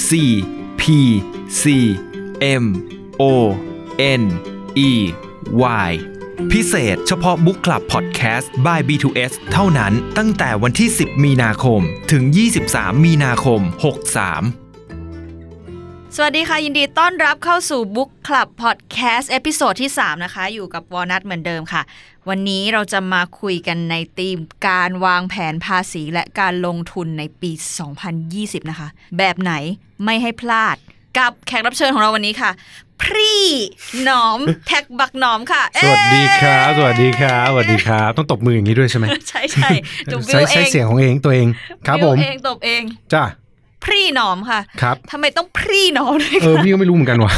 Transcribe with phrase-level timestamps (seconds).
[0.10, 0.12] C
[0.80, 0.84] P
[1.62, 1.64] C
[2.64, 2.66] M
[3.22, 3.24] O
[4.22, 4.24] N
[4.90, 4.92] E
[5.90, 5.92] Y
[6.52, 12.24] พิเศษเฉพาะ Book Club Podcast by B2S เท่านั้นตั้งแต่วันที่ 10 มีนาคม ถึง
[12.66, 13.62] 23 มีนาคม
[14.16, 14.61] 63
[16.16, 21.82] สวัสดีค่ะ ยินดีต้อนรับเข้าสู่ Book Club Podcast episode ที่ 3 นะคะ อยู่กับวอลนัทเหมือนเดิมค่ะ
[22.30, 27.52] วันนี้เราจะมาคุยกันในธีมการวางแผนภาษีและการลงทุนในปี
[28.12, 29.54] 2020 นะคะ แบบไหน
[30.04, 30.76] ไม่ให้พลาด
[31.18, 32.52] กับแขกรับเชิญของเราวันนี้ค่ะ
[33.02, 33.34] พรี
[34.04, 39.70] หนอม แท็กบักหนอมค่ะ สวัสดีครับ สวัสดีครับสวัสดีครับ ต้องตบมืออย่างนี้ด้วยใช่ไหมใช่ใช่
[40.12, 41.48] ดูวิใช้วเอใช้งเสียงของเองตัวเอง
[41.88, 42.82] ครับผมวิวเองตบเอง
[43.14, 43.24] จ้า
[43.84, 47.34] พรีหนอมค่ะครับทำไมต้องพรีหนอมด้วยเออพี่ก็ไม่รู้เหมือนกันว่ะ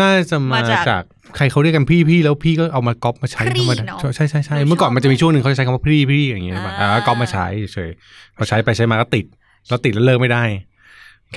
[0.00, 1.02] น่าจะมาจาก
[1.36, 7.90] ใครเขาเรียกกันพี่พี่แล้วพี่ก็เอามาก๊อปมาใช้ธรรมดาใช่ใช่ใช่เมื่อก่อนมันจะมีช่วงหนึ่งเขาจะใช้คำว่าพี่พี่อย่างเงี้ยอ่าอ่าก๊อปมาใช้เฉย
[8.36, 9.24] พอใช้ไปใช้มาก็ติด
[9.68, 10.44] แล้วติดแล้วเลิกไม่ได้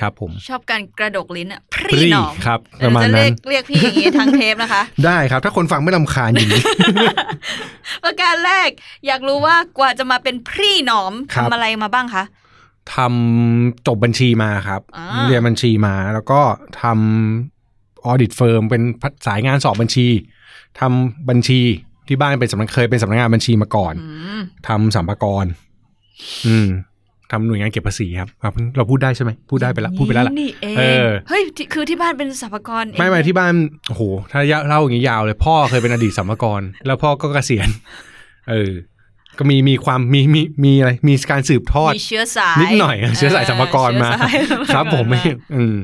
[0.00, 6.62] ครับ ผม ชอบการกระดกลิ้นอะพรีหนอมครับประมาณนั้นเรียกพี่อย่างนี้ทั้งเทปนะคะ ได้ครับ ถ้าคนฟังไม่ลำคาญอย่างนี้
[8.04, 8.68] ประการแรก
[9.06, 12.24] อยากรู้ว่ากว่าจะมาเป็นพรีหนอมทำอะไรมาบ้างคะ
[12.96, 16.40] ทำจบบัญชีมาครับอ่าเรียนบัญชีมาแล้วก็
[16.82, 18.82] ทำ audit firm เป็น
[19.26, 20.06] สายงานสอบบัญชี
[20.80, 21.60] ทำบัญชี
[22.08, 25.44] ที่บ้านเป็นสำนักเคยเป็นสำนักงานบัญชีมาก่อนอืมทำสรรพากร
[26.46, 26.68] อืม
[27.30, 33.54] ทำหน่วยงานเก็บภาษีครับครับเราพูดได้ใช่ไหมพูดได้ไปละพูดไปแล้วล่ะนี่เองเออเฮ้ยที่คือที่บ้านเป็นสรรพากรเองไม่ไม่ที่บ้าน
[33.88, 37.68] โอ้โหถ้าเล่าอย่างนี้ยาวเลย พ่อเคยเป็นอดีตสรรพากรแล้วพ่อก็เกษียณ
[38.50, 38.70] เออ
[39.38, 45.22] ก็มีมีความมีมีมีอะไรมีการสืบทอดมีเชื้อสายนิดหน่อยเชื้อสายสรรพากรมาเชื้อสายสัภากครับผมาไม่
[45.56, 45.76] อืม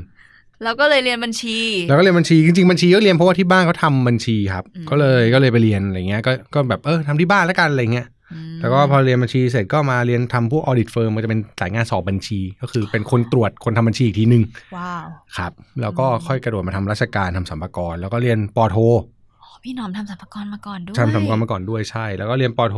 [0.64, 1.58] แล้วก็เลยเรียนบัญชี
[1.88, 14.42] แล้วก็เรียนบัญชีจริงๆบัญชีก็เรียนเพราะว่าที่บ้านเขาทำบัญชีครับอืมก็เลยก็เลยไปเรียนอะไรเงี้ยก็ก็แบบเออทำที่บ้านแล้วกันอะไรเงี้ยอืมแล้วก็พอเรียนบัญชีเสร็จก็มาเรียนทำพวก audit firm มันจะเป็นสายงานสอบบัญชี ก็คือเป็นคนตรวจคนทำบัญชีอีกทีหนึ่ง
[14.76, 15.06] ว้าว
[15.36, 19.19] ครับ แล้วก็อืมค่อยกระโดดมาทำราชการทำสรรพากรแล้วก็เรียนปอโทอ๋อ
[19.64, 22.76] พี่หนอมทำสรรพากรมาก่อนด้วยทำสรรพากรมาก่อนด้วยใช่ แล้วก็เรียนปอโท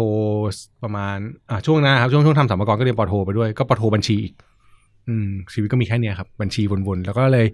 [0.83, 1.17] ประมาณ
[1.51, 4.35] อ่าช่วงหนะครับช่วงช่วงทำสรรพากรก็เรียนปอโทไปด้วยก็ปอโทบัญชีอีก
[5.09, 7.47] อืมชีวิตก็มีแค่เนี้ยครับ บัญชีวนๆ แล้วก็เลย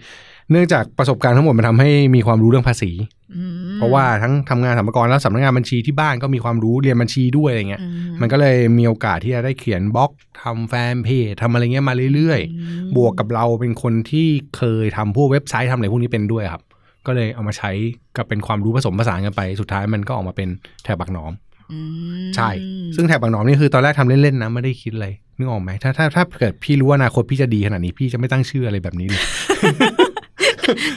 [0.51, 2.91] เนื่องจากประสบการณ์ทั้งหมดมันทำให้มีความรู้เรื่องภาษี
[3.37, 7.89] อืมเพราะว่าทั้งทำงานสัมภากรแล้วสำนักงานบัญชีที่บ้านก็มีความรู้เรียนบัญชีด้วยอะไรเงี้ยอื
[8.21, 10.11] มันก็เลยมีโอกาสที่จะได้เขียนบล็อก
[10.43, 16.63] ทำแฟนเพจทำอะไรเงี้ยมาเรื่อยอืมๆบวกกับเราเป็นคนที่เคยทำพวกเว็บไซต์ทำอะไรพวกนี้เป็นด้วยครับ
[17.09, 17.71] ก็เลยเอามาใช้
[18.17, 20.49] กับเป็นความรู้ผสมผสานกันไป สุดท้ายมันก็ออกมาเป็น
[20.85, 21.33] แถบบักหนอม
[21.73, 21.79] อื
[22.25, 22.51] มใช่
[22.97, 29.23] ซึ่งแถบบักหนอมนี่คือตอนแรกทำเล่นๆนะไม่ได้คิดอะไรนึกออกไหมถ้าถ้าถ้าเกิดพี่รู้ว่าอนาคตพี่จะดีขนาดนี้พี่จะไม่ตั้งชื่ออะไรแบบนี้เลย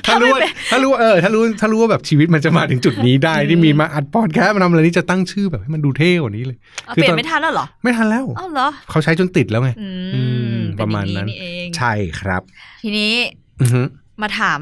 [0.06, 0.42] ถ้ารู้ว่า
[0.72, 10.22] ถ้ารู้ว่าเออถ้ารู้ถ้ารู้ว่าแบบชีวิตมันจะมาถึงจุดนี้ได้ที่มีมาอัดพอดแคสต์มาทำอะไรนี่จะตั้งชื่อแบบให้มันดูเท่กว่านี้เลยเอาคือเปลี่ยตอนนไม่ทันแล้วเหรอ ไม่ทันแล้วอ้าวเหรอเขาใช้จนติดแล้วไงอือื
[10.60, 12.42] มมเป็ประนมาณอย่งนั้นนี่เองใช่ครับ
[12.82, 13.14] ทีนี้
[13.62, 13.82] อือฮึ
[14.22, 14.60] มาถาม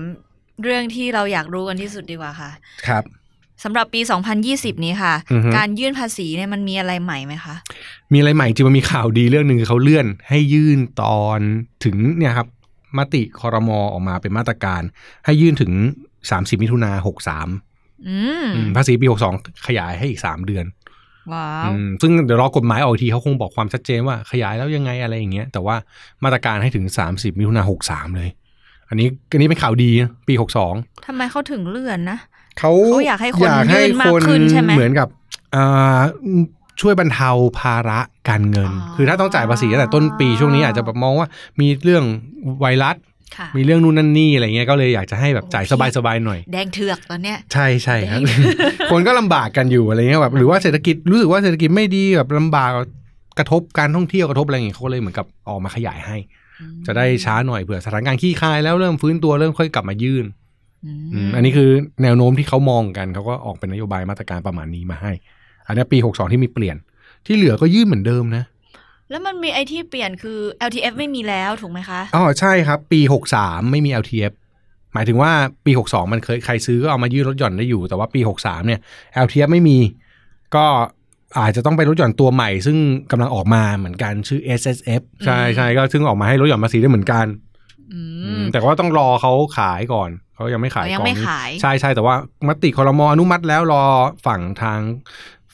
[0.64, 2.52] เรื่องที่เราอยากรู้กันที่สุดดีกว่าค่ะ
[2.88, 3.03] ครับ
[3.64, 4.02] สำหรับปี
[4.44, 7.56] 2020 นี้ค่ะอือฮึการยื่นภาษีเนี่ยมันมีอะไรใหม่ไหมคะ
[8.14, 11.40] มีอะไรใหม่จริงมันมีข่าวดีเรื่องหนึ่งคือเขาเลื่อนให้ยื่นตอน
[11.86, 12.48] ถึงเนี่ยครับ
[12.98, 14.81] มติคอรมอออกมาเป็นมาตรการ
[15.25, 15.72] ให้ยื่นถึง
[16.19, 16.92] 30 มิถุนา
[17.48, 19.06] 63อืมอืมภาษีปี
[19.36, 20.66] 62 ขยายให้อีก 3 เดือน
[21.34, 25.75] ว้าวอืมซึ่งเดี๋ยวรอกฎหมายออกอีกทีเขาคงบอกความชัดเจนว่าขยายแล้วยังไงอะไรอย่างเงี้ยแต่ว่า
[26.24, 28.30] มาตรการให้ถึง 30 มิถุนา63 เลย
[28.89, 30.33] อันนี้อันนี้เป็นข่าวดีนะปี
[30.69, 32.17] 62ทำไมเขาถึงเลื่อนนะ
[32.59, 35.07] เขาเขาอยากให้คนยื่นมากขึ้นใช่ไหมเหมือนกับ
[35.55, 36.00] อ่า
[36.81, 37.29] ช่วยบรรเทา
[37.59, 41.27] ภาระการเงินอ๋อคือถ้าต้องจ่ายภาษีตั้งแต่ต้นปีช่วงนี้อาจจะแบบมองว่า
[41.59, 42.03] มีเรื่อง
[42.59, 42.95] ไวรัส
[43.38, 48.35] ค่ะมีเรื่องนู่นนั่นนี่อะไรเงี้ยก็เลยอยากจะให้แบบจ่ายโอ้พี่สบายๆหน่อย แดงเถือกตอนเนี้ยใช่ใช่ครับได้
[48.92, 52.71] คนก็ลำบากกันอยู่อะไรเงี้ยแบบหรือว่าเศรษฐกิจรู้สึกว่าเศรษฐกิจไม่ดีแบบลำบาก
[53.38, 56.18] กระทบการท่องเที่ยวกระทบอะไรอย่างเงี้ยเขาก็เลยเหมือนกับออกมาขยายให้
[56.88, 60.25] จะได้ช้าหน่อยเผื่อสถานการณ์ขี้คายแล้วเริ่มฟื้นตัวเริ่มค่อยกลับมายื่น
[60.85, 61.69] อืมอืมอันนี้คือ
[62.03, 65.11] แนวโน้มที่เขามองกันเขาก็ออกเป็นนโยบายมาตรการประมาณนี้มาให้
[65.67, 66.77] อันนี้ปี 62 ที่มีเปลี่ยน
[67.25, 68.44] ที่เหลือก็ยื่นเหมือนเดิมนะ
[69.09, 73.00] แล้วมันมีไอที่เปลี่ยนคือ LTF ไม่มีแล้วถูกไหมคะอ๋อใช่ครับ ปี
[73.35, 74.33] 63 ไม่มี LTF
[74.94, 75.31] หมายถึงว่า
[75.65, 78.79] ปี 62 มันเคยใครซื้อก็เอามายื่นลดหย่อนได้อยู่ แต่ว่าปี 63 เนี่ย
[79.25, 79.77] LTF ไม่มี
[80.56, 80.65] ก็
[81.38, 82.78] อาจจะต้องไปลดหย่อนตัวใหม่ ซึ่ง
[83.12, 87.26] กำลังออกมาเหมือนกันชื่อ SSF ใช่ใช่ก็ซึ่งออกมาให้ลดหย่อนภาษีได้เหมือนกัน
[87.94, 92.16] อือืมมแต่ว่าต้องรอเขาขายก่อนเขายังไม่ขายอ๋อยังกองไม่นี้ขายใช่ใช่แต่ว่า
[92.48, 93.84] มติคอรมออนุมัติแล้วรอ
[94.26, 94.80] ฝั่งทาง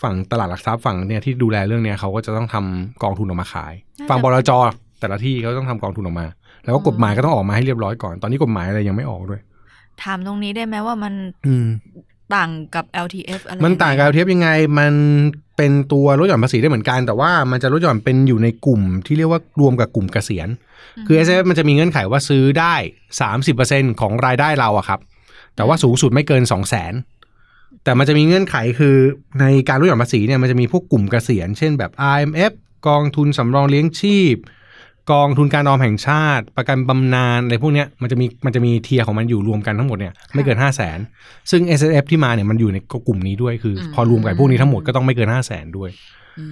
[0.02, 3.74] ฝั่งตลาดหลักทรัพย์ฝั่งเนี่ยที่ดูแลเรื่องเนี้ยเขาก็จะต้องทำกองทุนออกมาขาย
[4.10, 4.52] ฝั่งบลจ
[5.00, 6.28] แต่ละที่เขาต้องทำกองทุนออกมา
[6.64, 9.42] แล้วก็กฎหมายก็ต้องออกมาให้เรียบร้อยก่อน ตอนนี้กฎหมายอะไรยังไม่ออกด้วย
[10.04, 11.14] ถามตรงนี้ได้ไหมว่ามัน
[11.48, 11.68] อืม
[12.36, 14.50] ต่างกับ LTF อะไรมันต่างกับเทียบยังไง
[14.80, 14.94] มัน
[15.58, 20.48] เป็นตัวลดหย่อนภาษีได้เหมือนกัน แต่ว่ามันจะลดหย่อนเป็นอยู่ในกลุ่มที่เรียกว่ารวมกับกลุ่มเกษียณ
[21.08, 22.76] คือ s f มันจะมีเงื่อนไขว่าซื้อได้
[23.38, 25.00] 30%ของรายได้เราอะครับ
[25.56, 28.96] แต่ว่าสูงสุดไม่เกิน 2 0 0 0 0 0แต่มันจะมีเงื่อนไขคือ
[29.42, 32.54] ในการลดหย่อนภาษีเนี่ยมันจะมีพวกกลุ่มเกษียณ เช่นแบบ IMF
[32.88, 34.36] กองทุนสำรองเลี้ยงชีพ
[35.12, 45.42] กองทุนการออมแห่งชาติ ประกันบำนาญอะไรพวกเนี้ยมันจะมีมันจะมีเทียร์ของมันอยู่รวมกันทั้งหมดเนี่ยไม่เกิน 5 0 0 0 0 0ซึ่ง S F ที่มาเนี่ยมันอยู่ในกลุ่มนี้ด้วยคือ พอรวมกับพวกนี้ทั้งหมดก็ต้องไม่เกิน 5 0 0
[45.42, 45.90] 0 0 0ด้วย
[46.40, 46.46] อื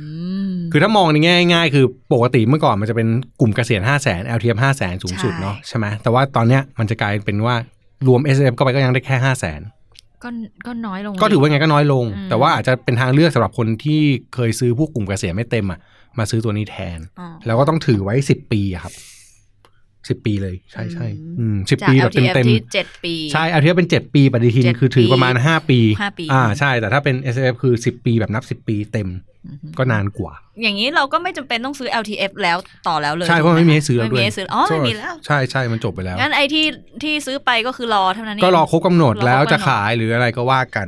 [0.50, 3.08] มคือถ้ามองในแง่ง่ายๆคือปกติเมื่อก่อนมันจะเป็น
[3.40, 7.56] กลุ่มเกษียณ5 0 0 0 0 0 LTF 5 0 0 0 0 0สูงสุดใช่เนาะใช่ไหมแต่ว่าตอนเนี้ยมันจะกลายเป็นว่า
[8.08, 10.30] รวม S F ก็ไปก็ยังได้แค่5 0 0 0 0 0ก็
[10.66, 14.02] ก็น้อยลง ก็ถือว่าไงก็น้อยลงอืมแต่ว่าอาจจะเป็นทางเลือกสำหรับคนที่
[14.36, 15.80] เคยซื้อพวกกลุ่มเกษียณไม่เต็มอะ
[16.20, 18.94] มาซื้อตัวนี้แทนอ๋อแล้วก็ต้องถือไว้10ปีอะครับ
[20.10, 29.10] สิบปีเลยใช่ใช่อืมอืมสิบจากปีแบบเต็ม LTF เต็มที่เจ็ดปีใช่ LTF เป็น7ปีปฏิทินเจ็ดคือถือปีประมาณ5ปีห้าปี อ่าใช่ แต่ถ้าเป็น S F คือ10ปีแบบนับ10ปีเต็ม
[29.48, 32.58] อือฮึก็นานกว่า อย่างนี้เราก็ไม่จำเป็นต้องซื้อ LTF แล้ว
[32.88, 36.66] ต่อแล้วเลย ใช่ เพราะมันไม่มีให้ซื้อแล้วไม่ด้วมียให้ซื้ออ๋อไม่มีแล้ว ใช่ใช่มันจบไปแล้ว งั้นไอ้ที่
[37.04, 40.88] ที่ซื้อไปก็คือรอเท่านั้นเองก็รอครบกำหนดรอครบแล้วจะกำหนดขายหรืออะไรก็ว่ากัน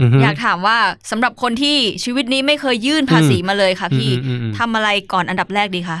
[0.00, 0.76] อืมอือฮึอยากถามว่า
[1.10, 5.98] สำหรับคนที่ชีวิตนี้ไม่เคยยื่นภาษีมาเลยค่ะพี่อืมอืมอืมทำอะไรก่อนอันดับแรกดีคะ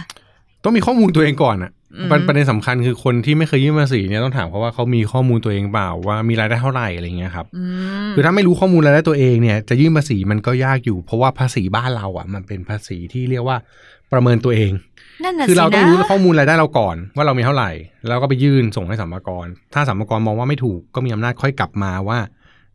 [0.64, 7.64] ต้องมีข้อมูลตัวเองก่อนอะอืมประประเด็นสำคัญคือคนที่ไม่เคยยื่นภาษีเนี่ยต้องถามเขาว่าเขามีข้อมูลตัวเองเปล่าว่ามีรายได้เท่าไหร่อะไรเงี้ยครับอื
[8.06, 13.56] มคือถ้าไม่รู้ข้อมูลรายได้ตัวเองเนี่ยจะยื่นภาษีมันก็ยากอยู่ เพราะว่าภาษีบ้านเราอะ มันเป็นภาษีที่เรียกว่า
[14.12, 14.72] ประเมินตัวเอง
[15.24, 17.70] นั่นน่ะคือสิเราต้องนะรู้ข้อมูลรายได้เราก่อน ว่าเรามีเท่าไหร่
[18.08, 22.18] แล้วก็ไปยื่นส่งให้สัมภากรถ้าสรรพากรมองว่าไม่ถูกก็มีอำนาจค่อยกลับมาว่า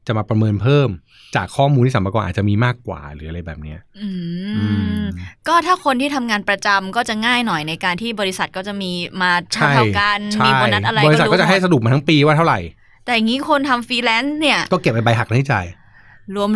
[0.08, 0.90] จะมาประเมินเพิ่ม
[1.36, 4.10] จากข้อมูลที่สรรพากรอาจจะมีมากกว่าหรืออะไรแบบเนี้ยอื
[4.58, 5.04] อืมม
[5.48, 8.92] ก็ถ้าคนที่ทำงานประจำก็จะง่ายหน่อยในการที่บริษัทก็จะมี
[9.22, 12.60] มาใช่เท่าๆกันใช่มีโบนัสอะไรบริษัทก็จะให้หมดสรุปมาทั้งปีว่าเท่าไหร่
[13.06, 15.66] แต่อย่างนี้คนทำฟรีแลนซ์เนี่ย ก็เก็บไปใบหัก ณ ที่จ่าย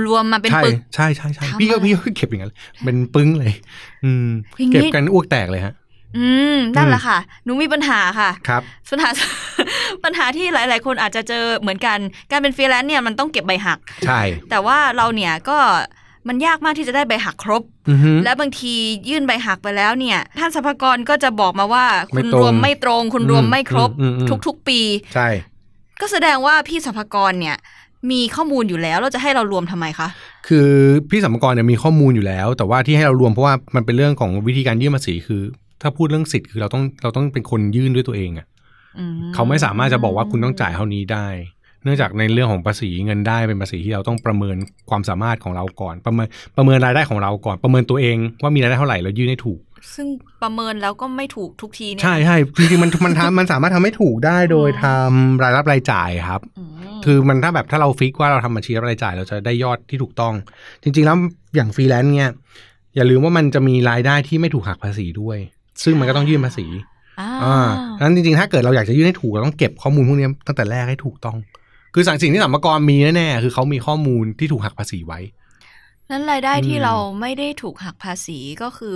[0.08, 2.54] รวมๆมาเป็นใช่ปึกใช่ใช่ใช่ทำพี่ก็อะไรพี่ก็เก็บอย่างนั้น
[2.84, 3.54] เป็นปึ้งเลย
[4.06, 4.28] อืม
[4.58, 5.74] อย่างงี้เก็บกันอ้วกแตกเลยฮะ
[6.18, 8.62] อืมนั่นแหละค่ะ หนูมีปัญหาค่ะครับ
[8.92, 9.10] ปัญหา
[10.04, 11.98] ปัญหาที่หลาย ๆ คนอาจจะเจอเหมือนกัน
[12.32, 15.58] การเป็นฟรีแลนซ์เนี่ยมันต้องเก็บใบหัก ใช่ แต่ว่าเราเนี่ยก็
[16.28, 18.74] มันยากมากที่จะได้ใบหักครบอือฮึและบางที
[19.10, 24.80] ยื่นใบหักไปแล้วเนี่ย ท่านสรรพากรก็จะบอกมาว่าไม่คุณตรงรวมไม่ตรง คุณรวมไม่ครบอืมอืมอืมทุกๆ ปี
[25.16, 25.28] ใช่
[26.02, 27.58] ก็แสดงว่าพี่สรรพากรเนี่ย
[28.12, 30.08] มีข้อมูลอยู่แล้วเราจะให้เรารวมทำไมคะ
[30.48, 30.70] คือ
[31.10, 35.42] พี่สรรพากรเนี่ยมีข้อมูลอยู่แล้ว แต่ว่าที่ให้เรารวมเพราะว่ามันเป็นเรื่องของวิธีการยื่นภาษีคือ
[35.82, 38.48] ถ้าพูดเรื่องสิทธิ์คือเราต้องเราต้องเป็นคนยื่นด้วยตัวเองอะ
[39.00, 41.28] อืมเขาไม่สามารถจะบอกว่าคุณต้องจ่ายเท่านี้ได้
[41.84, 44.56] เนื่องจากในเรื่องของภาษีเงินได้เป็นภาษีที่เราต้องประเมิน
[44.90, 46.28] ความสามารถของเราก่อน ประเมิน
[46.58, 49.60] ประเมินรายได้ของเราก่อนประเมินตัวเองว่ามีรายได้เท่าไหร่แล้วยื่นให้ถูก
[49.96, 50.08] ซึ่ง
[50.42, 56.42] ประเมินแล้วก็ไม่ถูกทุกทีเนี่ยใช่ใช่จริงๆมันมันทำมันสามารถทำให้ถูกได้โดยทำรายรับรายจ่ายครับ
[56.98, 60.34] มคือมันถ้าแบบถ้าเราฟิกว่าเราทำบัญชีรับรายจ่าย เราจะได้ยอดที่ถูกต้อง
[60.84, 61.18] จริง ๆ แล้ว
[61.56, 62.34] อย่างฟรีแลนซ์เนี่ย
[62.96, 65.38] อย่าลืมว่ามันจะมีรายได้ที่ไม่ถูกหักภาษีด้วย
[65.84, 66.66] ซึ่งมันก็ต้องยื่นภาษี
[67.20, 71.38] อ่าอ่าดังนั้นจริงๆ ถ้าเกิดเราอยากจะยื่นให้ถูกเราต้องเก็บข้อมูลพวกนี้ตั้งแต่แรกให้ถูกต้อง
[71.94, 75.20] คือสั่งสิ่งที่สัมภากรมีแน่ๆคือเขามีข้อมูลที่ถูกหักภาษีไว้
[76.12, 78.96] นั้นรายได้ที่อืมเราไม่ได้ถูกหักภาษีก็คือ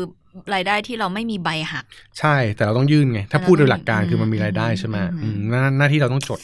[0.53, 1.85] รายได้ที่เราไม่มีใบหัก
[2.19, 6.39] ใช่แต่เราต้องยื่นไง ถ้าแต่เราพูดโดยหลักการอืมคือมันมีรายได้ใช่ไหมอืมอืมหน้าหน้าที่เราต้องจด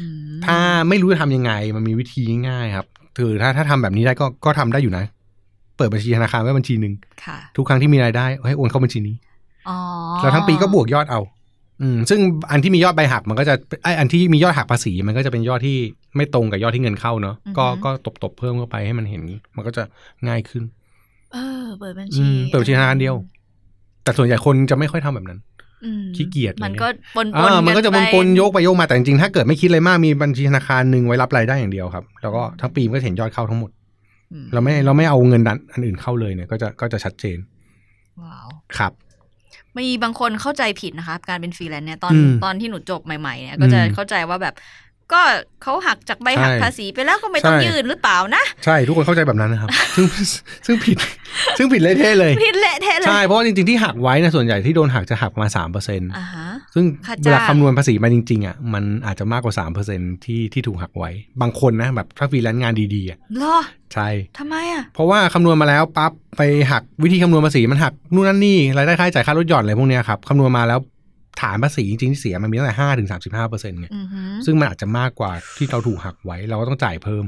[0.00, 2.86] อืมถ้าไม่รู้จะทำยังไงมันมีวิธีง่ายๆครับ
[3.18, 5.04] คือถ้าถ้าทำแบบนี้ได้ก็ก็ทำได้อยู่นะ
[5.76, 9.27] เปิดบัญชีธนาคารไว้บัญชีหนึ่งค่ะทุกครั้งที่มีรายได้ให้โอนเข้าบัญชีนี้อ๋อ
[10.20, 11.20] แล้วทั้งปีก็บวกยอดเอา
[11.82, 12.20] อืม ซึ่ง
[12.50, 15.76] อันที่มียอดใบหักมันก็จะไอยอันที่มียอดหักภาษีมันก็จะเป็นยอดที่
[16.16, 19.22] ไม่ตรงกับยอดที่เงินเข้าเนอะก็ก็ตบตบๆเพิ่มเข้าไปให้มันเห็น
[19.56, 19.82] มันก็จะ
[20.28, 20.62] ง่ายขึ้น
[21.32, 23.14] เออ เปิดบัญอืชีมเปิดบัญชีธนาคารเดียว
[24.02, 25.40] แต่ส่วนใหญ่คนจะไม่ค่อยทำแบบนั้น
[25.84, 33.70] อืมขี้เกียจอะไรมันเงี้ยก็ปนปอ่ามันก็จะปนปนๆไปโยกไปโยกมาแต่จริงๆถ้าเกิดไม่คิดอะไรมากมีบัญชีธนาคารหนึ่งไว้รับรายได้อย่างเดียวครับ แล้วก็ทั้งปีมันก็เห็นยอดเข้าทั้งหมด
[34.32, 37.38] อืมเราไม่เราไม่เอาเงินดันอันอื่นเข้าเลยเนี่ยก็จะก็จะชัดเจน
[38.22, 38.48] ว้าว
[38.78, 38.92] ครับ
[39.76, 44.54] มีบางคนเข้าใจผิดนะคะ การเป็นฟรีแลนซ์เนี่ยตอนอืมตอนที่หนูจบใหม่ๆเนี่ยก็จะอืมเข้าใจว่าแบบ
[45.12, 45.20] ก็
[45.62, 50.06] เขาหักจากใบหักใช่ภาษีไปแล้วก็ไม่ต้องใช่ยื่นหรือเปล่านะ ใช่ทุกคนเข้าใจแบบนั้นนะครับ ซึ่ง
[50.66, 50.96] ซึ่งผิด
[51.58, 61.10] ซึ่งผิดเลยเท่เลยผิดเละเทะเลย ใช่ เพราะว่าจริงๆที่หักไว้นะส่วนใหญ่ที่โดนหักจะหักประมาณสามเปอร์เซ็นต์อ่าฮะซึ่งค่าจ้างลาคำนวณภาษีมาจริงๆอะมันอาจจะมากกว่าสามเปอร์เซ็นต์ที่ที่ถูกหักไว้
[61.40, 63.58] บางคนนะแบบถ้าฟรีแลนซ์งานดีๆอะเหรอ
[63.94, 70.80] ใช่ทำไมอะเพราะว่าคำนวณมาแล้วปั๊บไปหักวิธีคำนวณภาษีมันหักนู่นนั่นนี่รายได้ค่าใช้จ่ายค่าลดหย่อนอะไรพวกเนี้ยครับคำนวณมาแล้ว
[71.40, 77.24] ฐานภาษีจริงๆที่เสียมันมีตั้งแต่ห้าถึงสามสิบห้าเปอร์เซ็นต์ไงอือหือซึ่งมันอาจจะมากกว่าที่เราถูกหักไว้เราก็ต้องจ่ายเพิ่ม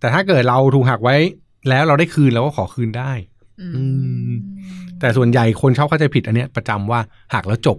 [0.00, 1.16] แต่ถ้าเกิดเราถูกหักไว้
[1.68, 3.12] แล้วเราได้คืนเราก็ขอคืนได้
[3.60, 3.82] อื
[4.30, 4.32] ม
[5.00, 7.00] แต่ส่วนใหญ่คนชอบเข้าใจผิดอันเนี้ยประจำว่า
[7.34, 7.78] หักแล้วจบ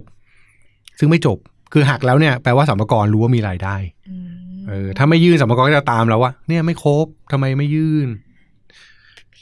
[0.98, 1.38] ซึ่งไม่จบ
[1.72, 3.76] คือหักแล้วเนี่ยแปลว่าสมกรรู้ว่ามีรายได้
[4.10, 4.28] อืม
[4.68, 8.08] เออถ้าไม่ยื่นสมกรก็จะตามแล้วว่าเนี่ยไม่ครบทำไมไม่ยื่น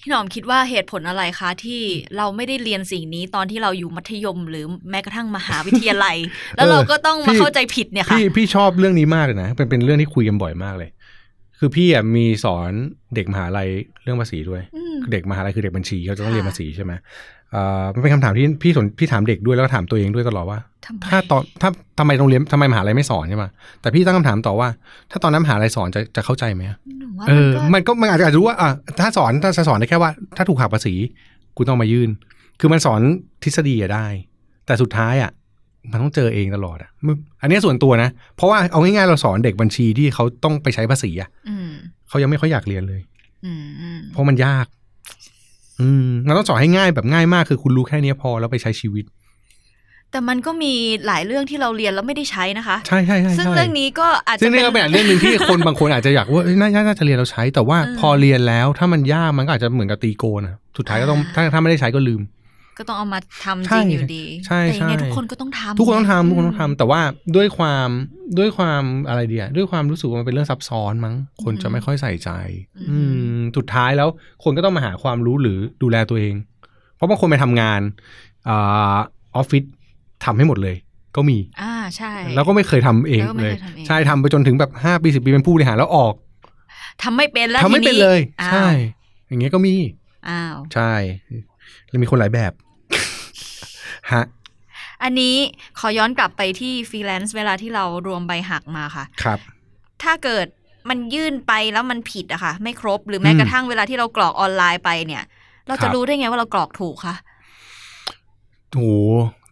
[0.02, 1.80] พี่หนอมคิดว่าเหตุผลอะไรคะ ที่
[2.16, 6.16] เราไม่ได้เรียนสิ่งนี้ตอนที่เราอยู่มัธยมหรือแม้กระทั่งมหาวิทยาลัย
[6.56, 10.90] แล้วเราก็ต้องมาพี่เข้าใจผิดเนี่ยค่ะพี่พี่ชอบเรื่องนี้มากเลยนะเป็นเป็นเรื่องที่คุยกันบ่อยมากเลย
[11.58, 12.70] คือพี่อะมีสอน
[13.14, 13.68] เด็กมหาลัย
[14.02, 16.92] เรื่องภาษีด้วยอืมเด็กมหาลัยคือเด็กบัญชีเขาจะต้องค่ะเรียนภาษีใช่ไหม
[17.52, 23.44] เอ่อมันเป็นคำถามที่พี่สนพี่ถามเด็กด้วยแล้วก็ถามตัวเองด้วยตลอดว่าทำไมถ้าตอนถ้าทำไมโรงเรียนทำไมมหาลัยไม่สอนใช่ไหม
[23.80, 24.68] แต่พี่ตั้งคำถามต่อว่า
[25.10, 26.62] ถ้าตอนนั้นมหาลัยสอนจะจะเข้าใจไหม
[26.98, 30.94] หนูว่าเออ มันก็มันก็มันอาจจะอาจจะรู้ว่าอะถ้าสอนถ้าจะสอนได้แค่ว่า ถ้าถูกหักภาษี
[31.56, 32.10] คุณต้องมายื่น
[32.60, 33.00] คือมันสอน
[33.42, 34.06] ทฤษฎีอะได้
[34.66, 35.30] แต่สุดท้ายอะ
[35.90, 41.70] มันต้องเจอเองตลอดอะมึงอันนี้ส่วนตัวนะ เพราะว่าเอาง่ายๆเราสอนเด็กบัญชีที่เขาต้องไปใช้ภาษีอะอืม
[42.08, 43.00] เขายังไม่ค่อยอยากเรียนเลย
[43.44, 44.66] อืมอืมเพราะมันยาก
[45.80, 49.04] อืมเราต้องสอนให้ง่ายแบบง่ายมากคือคุณรู้แค่เนี้ยพอแล้วไปใช้ชีวิต
[50.10, 50.72] แต่มันก็มี
[51.06, 62.20] หลายเรื่องที่เราเรียนแล้วไม่ได้ใช้นะคะ ใช่ใช่ใช่ซึ่งใช่เรื่องนี้ก็อาจจะซึ่งนี่ก็เป็นอีกเรื่องหนึ่งที่คนบางคนอาจจะอยากว่าเอ้ยน่าน่าจะเรียนเราใช้ แต่ว่าอืมพอเรียนแล้วถ้ามันยากมันก็อาจจะเหมือนกับตีโกนอะสุดท้ายก็ต้องอ่าถ้าถ้าไม่ได้ใช้ก็ลืม
[62.78, 67.00] ก็ต้องเอามาทำใช่จริงอยู่ดีใช่แต่ยังไงใช่ทุกคนก็ต้องทำทุกคนต้องทำทุกคนมต้องทำแต่ว่า
[67.36, 67.88] ด้วยความ
[68.38, 72.30] ด้วยความอะไรเดียด้วยความรู้สึกว่ามันเป็นเรื่องซับซ้อนมั้ง คนจะไม่ค่อยใส่ใจ
[72.90, 72.98] อื
[73.36, 74.08] มสุดท้ายแล้ว
[74.44, 76.34] คนก็ต้องมาหาความรู้หรือดูแลตัวเอง
[76.96, 77.80] เพราะบางคนไปทำงาน
[78.48, 78.96] อ่า
[79.36, 79.64] ออฟฟิศ
[80.24, 80.76] ทำให้หมดเลย
[81.16, 86.14] ก็มี อ่าใช่ แล้วก็ไม่เคยทำเองแล้วก็ไม่เลยเคยทำเองใช่ทำไปจนถึงแบบห้าปีสิบปีเป็นผู้บริหารแล้วออก
[87.02, 88.68] ทำไม่เป็นแล้วทำไม่ทีเป็นเลยอ้าวใช่
[89.28, 89.74] อย่างเงี้ยก็มี
[90.28, 90.92] อ้าวใช่
[91.88, 92.52] แล้วมีคนหลายแบบ
[94.12, 94.24] ฮะ
[95.02, 95.34] อันนี้
[95.78, 99.38] ขอย้อนกลับไปที่ฟรีแลนซ์เวลาที่เรารวมใบหักมาค่ะ ครับ
[100.02, 100.46] ถ้าเกิด
[100.88, 105.22] มันยื่นไปแล้วมันผิดอะค่ะ ไม่ครบหรือแม้อืมกระทั่งเวลาที่เรากรอกออนไลน์ไปเนี่ย
[105.66, 107.14] เราจะครัจะบรู้ได้ไงว่าเรากรอกถูกคะ
[108.70, 108.84] โห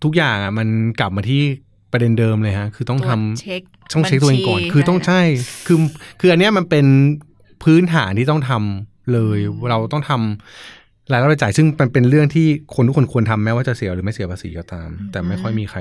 [0.05, 0.69] ทุกอย่างอะมัน
[1.01, 1.43] กลับมาที่
[1.93, 3.63] ประเด็นเดิมเลยฮะ คือต้องทำตรวจเช็ค
[3.95, 5.21] ต้องเช็คตัวเองก่อนบัญชีคือต้องได้ใช่
[5.67, 5.79] คือ
[6.21, 6.87] คืออันเนี้ยมันเป็น
[7.65, 15.81] พื้นฐานที่ต้องทำเลยอืมเราต้องทำ รายรับรายจ่ายซึ่งมันเป็นเรื่องที่คนทุกคนควรทำแม้ว่าจะเสียหรือไม่เสียภาษีก็ตาม แต่ไม่ค่อยมีใคร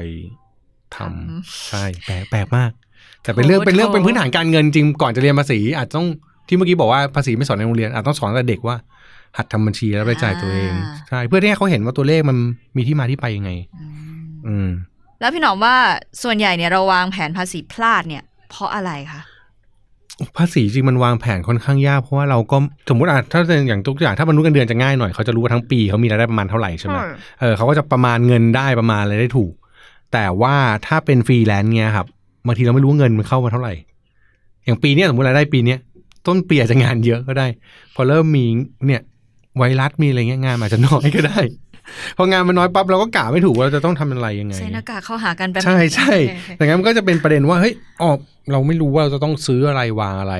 [0.96, 2.72] ทำใช่แปลกแปลกมาก
[3.24, 6.08] แต่เป็นเรื่องเป็นเรื่องเป็นพื้นฐานการเงินจริงก่อนจะเรียนภาษี อาจต้อง
[6.48, 8.75] ที่เมื่อกี้บอกว่าภาษีไม่สอนในโรงเรียนอาจต้องสอนตั้งแต่เด็กว่า
[9.38, 10.74] หัดทำบัญชีแล้วรายจ่ายตัวเอง
[11.10, 12.38] ใช่เพื่อที่ให้เขาเห็นว่าตัวเลขมัน
[12.77, 13.91] มีที่มาที่ไปยังไง อืม
[14.48, 14.70] อืม
[15.20, 15.75] แล้วพี่หนอมว่า
[16.24, 19.22] ส่วนใหญ่เนี่ยเราวางแผนภาษีพลาดเนี่ย เพราะอะไรคะ
[20.38, 22.57] ภาษีจริงมันวางแผนค่อนข้างยากเพราะว่าเราก็
[22.89, 26.98] สมมติอะถ้าเป็นอย่างทุกอย่างถ้ามนุษย์เงินเดือนจะง่ายหน่อยเขาจะรู้ว่าทั้งปีเขามีรายได้ประมาณเท่าไหร่ใช่ไหม
[27.39, 29.53] เออเขาก็จะประมาณเงินได้ประมาณอะไรได้ถูก
[30.13, 30.55] แต่ว่า
[30.88, 32.07] ถ้าเป็นฟรีแลนซ์เงี้ยครับ
[32.45, 33.74] บางทีเราไม่รู้ว่าเงินมันเข้ามาเท่าไหร่
[34.65, 35.79] อย่างปีเนี้ยสมมติรายได้ปีเนี้ย
[36.27, 37.48] ต้นปีอาจจะงานเยอะก็ได้
[37.95, 38.45] พอเริ่มมี
[38.86, 39.01] เนี่ย
[39.57, 41.39] ไวรัสมีอะไรเงี้ยงานมันอาจจะน้อยก็ได้
[42.18, 47.74] พองานมันน้อยปั๊บเราก็กะไม่ถูกว่าเราจะต้องทำอะไรยังไงใส่หน้ากากเข้าหากันแบบใช่ใช่โอเคดังนั้นมันก็จะเป็นประเด็นว่าเฮ้ย
[48.04, 48.18] ออก
[48.51, 50.36] เราไม่รู้ว่าเราจะต้องซื้ออะไรวางอะไร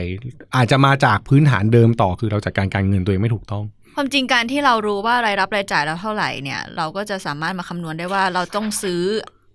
[0.56, 3.64] อาจจะมาจากพื้นฐานเดิมต่อคือเราจัดการการเงินตัวเองไม่ถูกต้อง
[3.96, 9.02] ความจริงการที่เรารู้ว่ารายรับรายจ่ายเราเท่าไหร่เนี่ย เราก็จะสามารถมาคำนวณได้ว่าเราต้องซื้อ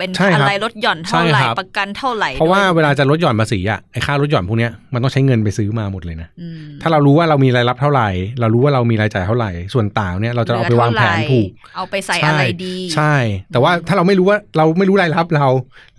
[0.00, 8.08] เป็นใช่ครับอะไรลดหย่อนเท่าไหร่ใช่ครับประกันเท่าไหร่ เพราะว่าด้วยเวลาจะลดหย่อนภาษีอะไอ้ค่าลดหย่อนพวกเนี้ยมันต้องใช้เงินไปซื้อมาหมดเลยนะอืมถ้าเรารู้ว่าเรามีรายรับเท่าไหร่
[8.40, 13.14] เรารู้ว่าเรามีรายจ่ายเท่าไหร่ ส่วนต่างเนี่ยเราจะเอาไปวางแผนถูก เอาไปใส่อะไรดี ใช่
[13.52, 15.48] แต่ว่าถ้าเราไม่รู้ว่าเราไม่รู้รายรับเรา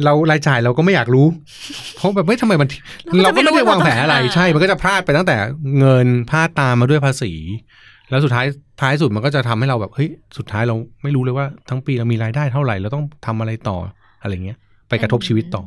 [0.06, 1.26] เรารายจ่ายเราก็ไม่อยากรู้
[1.98, 2.70] เพราะแบบเฮ้ยทำไมมัน
[3.24, 5.38] เราเราก็ก็จะไม่ไม่รู้ได้วางแผนอะไรว่าต้องหาใช่ มันก็จะพลาดไปตั้งแต่
[5.80, 7.34] เงินพลาดตามมาด้วยภาษี
[8.12, 8.46] แล้วสุดท้าย
[8.82, 13.78] ท้ายสุดมันก็จะทำให้เราแบบเฮ้ยสุดท้ายเราไม่รู้เลยว่าทั้งปีเรามีรายได้เท่าไหร่เราต้องทำอะไรต่อ
[14.22, 14.58] อะไรเงี้ย
[14.90, 15.64] ไปกระทบชีวิตต่อ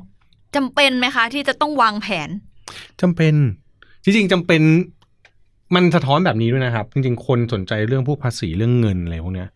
[0.56, 2.28] จำเป็นไหมคะที่จะต้องวางแผน
[3.00, 3.34] จำเป็น
[4.04, 4.62] จริงๆจำเป็น
[5.74, 9.48] มันสะท้อนแบบนี้ด้วยนะครับ จริงๆ คนสนใจเรื่องพวกภาษีเรื่องเงินอะไรพวกเนี้ย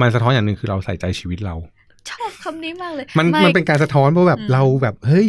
[0.00, 1.54] มันสะท้อนอย่างหนึ่งคือเราใส่ใจชีวิตเรา
[2.10, 5.26] ชอบคำนี้มากเลย มันไมันเป็นการสะท้อนเพราะแบบอืมเราแบบเฮ้ย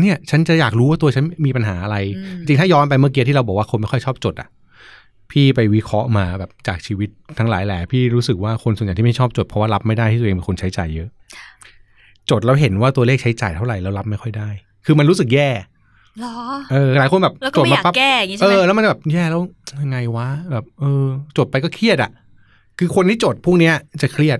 [0.00, 4.48] เนี่ย ฉันจะอยากรู้ว่าตัวฉันมีปัญหาอะไรอืมจริงๆถ้าย้อนไปเมื่อกี้ที่เราบอกว่าคนไม่ค่อยชอบจดอะ
[5.32, 11.08] พี่ไปวิเคราะห์มาแบบจากชีวิตทั้งหลายแหละพี่รู้สึกว่าคนส่วนใหญ่ที่ไม่ชอบจดเพราะว่ารับไม่ได้ที่ตัวเองเป็นคนใช้จ่ายเยอะ
[12.30, 14.48] จดแล้วเห็นว่าตัวเลขใช้จ่ายเท่าไหร่แล้วรับไม่ค่อยได้
[14.86, 15.48] คือมันรู้สึกแย่
[16.20, 16.36] หรอ
[16.72, 19.40] เออหลายคนแบบแล้วก็จดไม่อยากมาปั๊บแก้อย่างนี้เอใช่ไหมอแล้วมันแบบแย่แล้ว
[19.82, 21.04] ยังไงวะแบบ เออ
[21.38, 22.10] จดไปก็เครียดอะ
[22.78, 24.38] คือคนที่จดพวกเนี้ยจะเครียด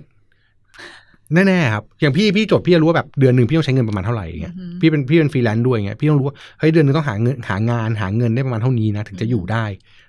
[1.35, 9.65] แน่ๆครับอย่างพี่พี่จดพี่จะรู้ว่าแบบเดือนหนึ่งพี่ต้องใช้เงินประมาณเท่าไหร่อย่างเงี้ยอือหือพี่เป็นพี่เป็นฟรีแลนซ์ด้วยอย่างเงี้ยพี่ต้องรู้ว่าเฮ้ยเดือนหนึงต้องหาเงินหางานหาเงินได้ประมาณเท่านี้นะถึงจะอยู่ได้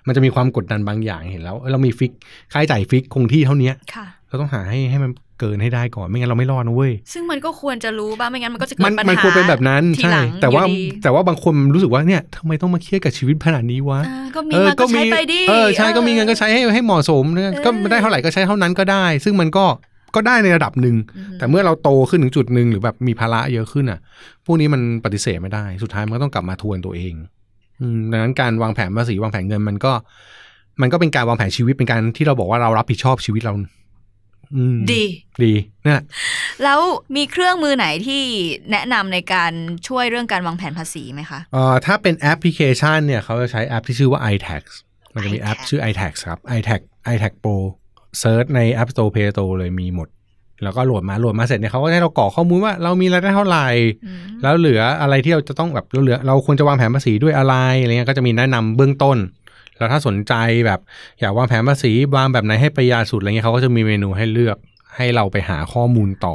[0.08, 2.12] มันจะมีความกดดันบางอย่างเห็นแล้วเอ้ยเรามีฟิก
[2.52, 5.10] ค่าใช้จ่ายฟิกคงที่เท่าเนี้ยค่ะเราต้องหาให้ให้มัน
[5.40, 19.66] เกินให้ได้ก่อนไม่งั้นเราไม่รอดนะเว้ยซึ่งมันก็ควรจะรู้บ้างไม่งั้นมันก็จะเกิมันดปัญหามันควรเป็นแบบนั้นทีใช่หลังแต่ว่าอยู่ดีแต่ว่าบางคนรู้สึกว่าเนี่ยทำไมต้องมาเครียดกับชีวิตขนาดนี้วะอ่าก็มีมาก็ใช้ไปดิเออใช่ก็มีเงินก็ใช้ให้ให้เหมาะสมนะก็ไม่ได้เท่าไหร่ก็ใช้เท่านั้นก็ได้ ซึ่งมันก็
[20.14, 23.98] ก็ได้ในระดับหนึ่งอืมแต่เมื่อเราโตขึ้นถึงจุดหนึ่งหรือแบบมีภาระเยอะขึ้นอะ
[24.46, 27.37] พวกนี้มันปฏิเสธไม่ได้ สุดท้ายมันก็ต้องกลับมาทวนตัวเองอืม
[28.10, 29.92] ดังนั้นการวางแผนภาษีวางแผนเงินมันก็
[30.80, 33.54] มันก็เป็นการวางแผนชีวิตเป็นการที่เราบอกว่าเรารับผิดชอบชีวิตเรา
[34.56, 35.02] อืมดี
[35.42, 35.52] ดี
[35.84, 36.02] เนี่ย
[36.64, 36.80] แล้ว
[37.16, 38.22] มีเครื่องมือไหนที่
[38.72, 39.52] แนะนำในการ
[39.88, 44.62] ช่วยเรื่องการวางแผนภาษีไหมคะเอ่อถ้าเป็นแอปพลิเคชันเนี่ยเขาจะใช้แอปที่ชื่อว่า iTax
[45.14, 46.80] มันจะมีแอป iTax ชื่อ iTax ครับ iTax
[47.14, 47.56] iTax Pro
[48.20, 50.08] search ใน App Store Play Store เลยมีหมด
[50.62, 53.68] แล้วก็โหลดมาโหลดมาเสร็จเนี่ยเขาก็ให้เรากรอกข้อมูลว่าเรามีรายได้เท่าไหร่
[54.04, 59.18] อืมแล้วเหลืออะไรที่เราจะต้องแบบเราเหลือ เราควรจะวางแผนภาษีด้วยอะไรอะไรเงี้ยก็จะมีแนะนำเบื้องต้น
[59.78, 60.34] แล้วถ้าสนใจ
[60.66, 60.80] แบบ
[61.20, 64.56] อยากวางแผนภาษีวางแบบไหนให้ประหยัดสุดอะไรเงี้ยเขาก็จะมีเมนูให้เลือก
[64.96, 66.34] ให้เราไปหาข้อมูลต่อ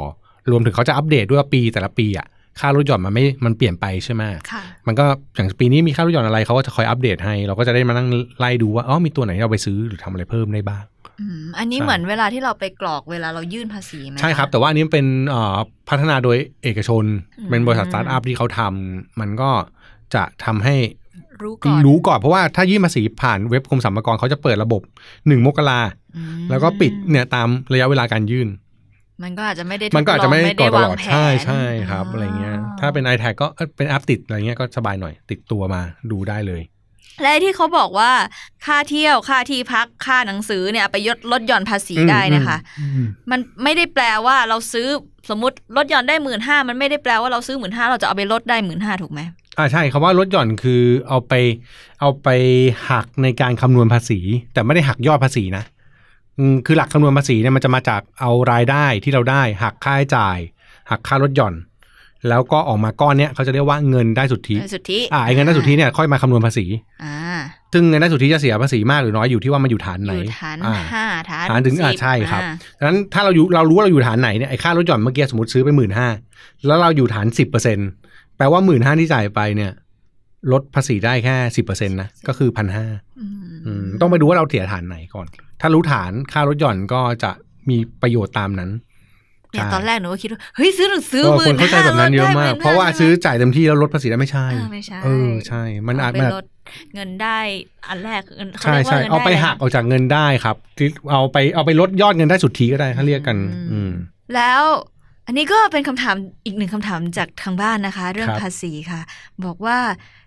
[0.50, 2.26] รวมถึงเขาจะอัปเดตด้วยว่าปีแต่ละปีอะ
[2.60, 5.04] ค่าลดหย่อนมันไม่ มันเปลี่ยนไปใช่ไหมค่ะมันก็
[5.36, 10.84] อย่างปีนี้มีค่าลดหย่อนอะไรเขาก็จะคอยอัปเดตให้ เราก็จะได้มานั่งไล่ดูว่า อ๋อ มีตัวไหนที่เราไปซื้อหรือทำอะไรเพิ่มได้บ้าง
[11.20, 15.56] อืมอันนี้ใช่เหมือนเวลาที่เราไปกรอกเวลาเรายื่นภาษีไหมะใช่ครับ แต่ว่าอันนี้เป็นเอ่อ
[15.88, 17.04] พัฒนาโดยเอกชน
[17.38, 19.50] อืมเป็นบริษัทสตาร์ทอัพที่เขาทำมันก็
[20.14, 20.76] จะทำให้
[21.42, 24.82] รู้ก่อนรู้ก่อนเพราะว่าถ้ายื่นภาษีผ่านเว็บกรมสรรพากรเขาจะเปิดระบบ
[25.28, 25.80] หนึ่งมกรา
[26.16, 28.48] อืมแล้วก็ปิดเนี่ยตามระยะเวลาการยื่น
[29.22, 35.80] มันก็อาจจะไม่ได้มันก็อาจจะไม่ทดลงได้ก่อนตลอดวางแผนใช่ใช่ครับอะไรเงี้ย ถ้าเป็น i t a g ก็เอ้ยเป็นแอปติดอะไรเงี้ยก็สบายหน่อยติดตัวมา
[36.10, 36.62] ดูได้เลย
[37.20, 38.12] และไอ้ที่เขาบอกว่า
[38.66, 44.88] ค่าเที่ยวค่าที่พักค่าหนังสือเนี่ยไปยดลดหย่อนภาษีได้นะคะอืมอืมมันไม่ได้แปลว่าเราซื้อ
[45.30, 49.20] สมมติลดหย่อนได้หมื่นห้ามันไม่ได้แปลว่าเราซื้อหมื่นห้าเราจะเอาไปลดได้หมื่นห้าถูกไหม
[49.58, 51.32] อ่าใช่คำว่าลดหย่อนคือเอาไป
[52.00, 52.28] เอาไป
[52.90, 54.20] หักในการคำนวณภาษี
[54.52, 55.64] แต่ไม่ได้หักยอดภาษีนะ
[56.38, 60.38] อืมคือหลักคำนวณภาษีเนี่ยมันจะมาจากเอารายได้ที่เราได้หักค่าใช้จ่าย
[60.90, 61.54] หักค่าลดหย่อน
[62.28, 66.66] แล้วก็ออกมาก้อนเนี้ยเขาจะเรียกว่าเงินได้สุทธิสุทธิอ่าไอ้เงินได้สุทธิเนี่ยค่อยมาคำนวณภาษี
[67.04, 67.14] อ่า
[67.72, 76.08] ซึ่งเงินได้สุทธิจะเสียภาษีมากหรือน้อยอยู่ที่ว่ามันอยู่ฐานไหนอยู่ฐานอ่าห้าฐานฐานถึงอ่าสิใช่ครับอ่าดังนั้นถ้าเราอยู่เรารู้ว่าเราอยู่ฐานไหนเนี่ยไอ้ค่าลดหย่อนเมื่อกี้สมมติซื้อไปหมื่นห้า
[76.66, 77.78] แล้วเราอยู่ฐานสิบเปอร์เซ็น
[78.36, 79.72] แปลว่าหมื่นห้าที่จ่ายไปเนี่ย
[80.52, 82.86] ลดภาษีได้แค่สิบเปอร์เซ็นต์นะก็คือพันห้า
[83.66, 85.26] อืมต้องไปดูว่าเราเสียฐานไหนก่อน
[85.60, 87.30] ถ้ารู้ฐานค่าลดหย่อนก็จะ
[87.70, 88.70] มีประโยชน์ตามนั้น
[89.54, 96.44] เนี่ยใช่ตอนแรกหนูก็คิดว่าเฮ้ยซื้อหนังสือก็หมื่คนนเข้าใจห้าแบบนั้นเยอะมาก เพราะว่าซื้อจ่ายเต็มที่แล้วลดภาษีได้ไม่ใช่ไม่ใช่เออใช่ มันอาจเไปมันอาจลด
[96.94, 97.38] เงินได้
[97.88, 103.36] อันแรกเงินเขาใช่เรียกว่าใช่งินเอาไปด้หักออกจากเงินได้ครับที่เอาไปเอาไปลดยอดเงินได้สุทธิก็ได้ถ้าเรียกกัน
[103.72, 103.90] อืม
[104.34, 104.62] แล้ว
[105.26, 109.00] อันนี้ก็เป็นคำถามอีกหนึ่งคำถามจากทางบ้านนะคะ เรื่องครับภาษีค่ะ
[109.44, 109.78] บอกว่า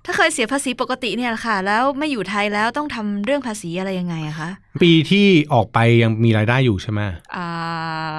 [0.10, 4.50] ถ้าเคยเสียภาษีปกติเนี่ยแหละค่ะ แล้วไม่อยู่ไทยแล้วต้องทำเรื่องภาษีอะไรยังไงอะคะ
[4.84, 7.00] ปีที่ออกไปยังมีรายได้อยู่ใช่ไหม
[7.36, 7.48] อ่า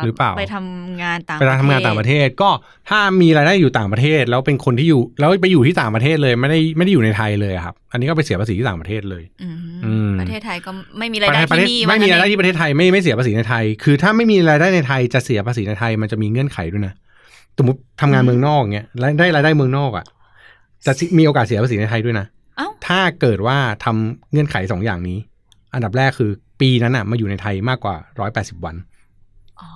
[0.04, 2.50] หรือเปล่าไปทำงานต่างไปทำงานต่างประเทศ ก็
[2.88, 16.94] ถ้ามีรายได้อยู่ต่างประเทศ แล้วเป็นคนที่อยู่แล้วไปอยู่ที่ต่างประเทศเลยไม่ได้ไม่ได้อยู่ในไทยเลยอะครับ อันนี้ก็ไปเสียภาษีที่ต่างประเทศเลยอืมอืมประเทศไทยก็ไม่มีรายได้ประเทศที่นี่ไม่มีรายได้ว่างั้นที่ประเทศไทยไม่ไม่เสียภาษีในไทย คือถ้าไม่มีรายได้ในไทยจะเสียภาษีในไทยมันจะมีเงื่อนไขด้วยนะ
[17.58, 20.04] สมมติทำงานเมืองนอกเงี้ยแล้วได้รายได้เมืองนอกอะ
[20.86, 25.18] จะมีโอกาสเสียภาษีในไทยด้วยนะเอ้าถ้าเกิดว่าทำเงื่อนไขสองอย่างนี้
[25.74, 28.76] อันดับแรกคือปีนั้นอะมาอยู่ในไทยมากกว่าร้อยแปดสิบวัน
[29.60, 29.68] อ๋อ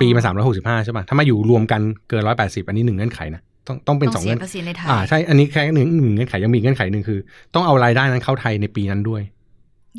[0.00, 7.18] ปีมาสามร้อยหกสิบห้าใช่ป่ะถ้ามาอยู่รวมกันเกินร้อยแปดสิบอันนี้หนึ่งเงื่อนไขนะต้องต้องเป็นสองเสีเงื่ยอนภาษีในไทยอ่าใช่อันนี้แค่หนึ่งหนึ่งเงื่อนไขยังมีเงื่อนไขหนึ่งคือ
[7.54, 9.22] ต้องเอารายได้นั้นเข้าไทยในปีนั้นด้วย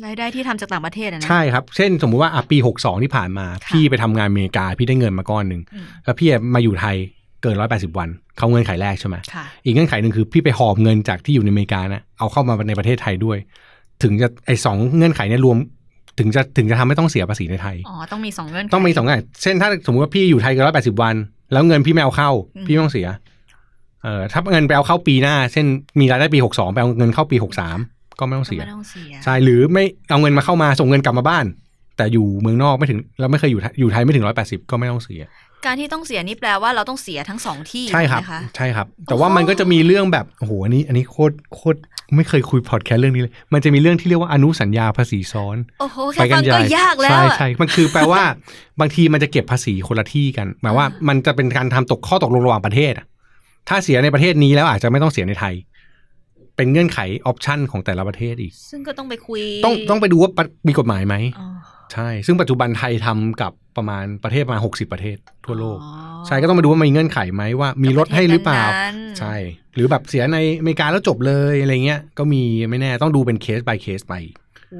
[0.06, 6.96] รายได้ที่ทำจากต่างประเทศอะนะใช่ครับ เช่นสมมุติว่าอะปีหกสองที่ผ่านมาค่ะพี่ไปทำงานอเมริกาพี่ได้เงินมาก้อนหนึ่งอืมแล้วพี่มาอยู่ไทย
[7.42, 13.38] เกินร้อยแปดสิบวัน เขาเงื่อนไขแรกใช่ไหมค่ะอีกเงื่อนไขหนึ่งคือพี่ไปหอบเงินจากที่อยู่ในอเมริกานะเอาเข้ามาในประเทศไทยด้วย
[14.02, 15.56] ถึงจะไอสองเงื่อนไขเนี่ยรวม
[16.18, 21.14] ถึงจะถึงจะทำให้ต้องเสียภาษีในไทย อ๋อ ต้องมีสองเงื่อนไขต้องมีสองเงื่อนไขเช่นถ้าสมมติว่าพี่อยู่ไทยเกินร้อยแปดสิบวัน
[21.52, 23.06] แล้วเงินพี่ไม่เอาเข้าอืมพี่ไม่ต้องเสีย
[24.02, 25.66] เออถ้าเงินไปเอาเข้าปีหน้า เช่น
[26.00, 27.78] มีรายได้ปีหกสองไปเอาเงินเข้าปีหกสาม
[28.18, 31.44] ก็ไม่ต้องเสียไม่ต้องเสีย ใช่ หรือไม่เอาเงินมาเข้ามาส่งเงินกลับมาบ้าน
[31.96, 35.22] แต่อยู่เมืองนอกไม่ถึงเราไม่เคยอยู่ไทยอยู่ไทยไม่ถึงร้อยแปดสิบก็ไม่ต้องเสีย
[35.64, 41.78] การที่ต้องเสียนี่แปลว่าเราต้องเสียทั้งสองที่ใช่ครับไหมคะใช่ครับ แต่ว่ามันก็จะมีเรื่องแบบโอ้โหอันนี้ อันนี้โคตรโคตร
[42.16, 48.22] ไม่เคยคุยพอดแคสต์เรื่องนี้เลย มันจะมีเรื่องที่เรียกว่าอนุสัญญาภาษีซ้อนโอ้โหแค่ฟังก็ยากแล้วใช่อะใช่มันคือแปลว่า
[48.80, 53.06] บางทีมันจะเก็บภาษีคนละที่กันหมายว่า มันจะเป็นการทำตกข้อตกลงระหว่างประเทศอะ
[53.68, 55.54] ถ้าเสียในประเทศนี้แล้วอาจจะไม่ต้องเสียในไทย
[56.56, 60.30] เป็นเงื่อนไขออปชันของแต่ละประเทศอีก ซึ่งก็ต้องไปคุย ต้องต้องไปดูว่า
[60.68, 61.46] มีกฎหมายไหมอ๋อ
[61.92, 65.88] ใช่ ซึ่งปัจจุบันไทยทำกับประมาณประเทศประมาณหกสิบประเทศทั่วโลกอ๋
[66.22, 69.34] อใช่ก็ต้องมาดูว่ามีเงื่อนไขไหมว่ามีลดให้หรือเปล่ากับประเทศนั้นๆใช่
[69.74, 74.14] หรือแบบเสียในอเมริกาแล้วจบเลยอะไรเงี้ย ก็มีไม่แน่ต้องดูเป็นเคส by เคสไป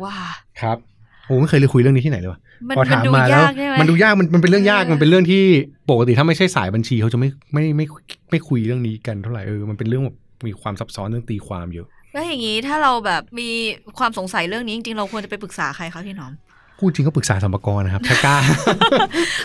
[0.02, 0.16] ว้า
[0.60, 0.78] ครับ
[1.26, 5.42] โอ้ไม่เคยเลยคุยเรื่องนี้ที่ไหนเลยวะมันพอมันถามดูมาแล้วยากใช่ไหมมันดูยากมันมันเป็นเรื่องยากเออมันเป็นเรื่องที่
[5.90, 7.86] ปกติถ้าไม่ใช่สายบัญชีเขาจะไม่ไม่ไม่ไม่
[8.30, 10.16] ไม่คุยเรื่องนี้กันเท่าไหร่เออมันเป็นเรื่องแบบ
[10.46, 13.48] มีความซับซ้อนเรื่องตีความเยอะแล้วอย่างนี้ถ้าเราแบบมี
[13.98, 16.32] ความสงสัยเรื่องนี้จริงๆเราควรจะไปปรึกษาใครคะพี่หนอม
[16.78, 18.36] พูดจริงก็ปรึกษาสัมภากระนะครับถ้ากล้า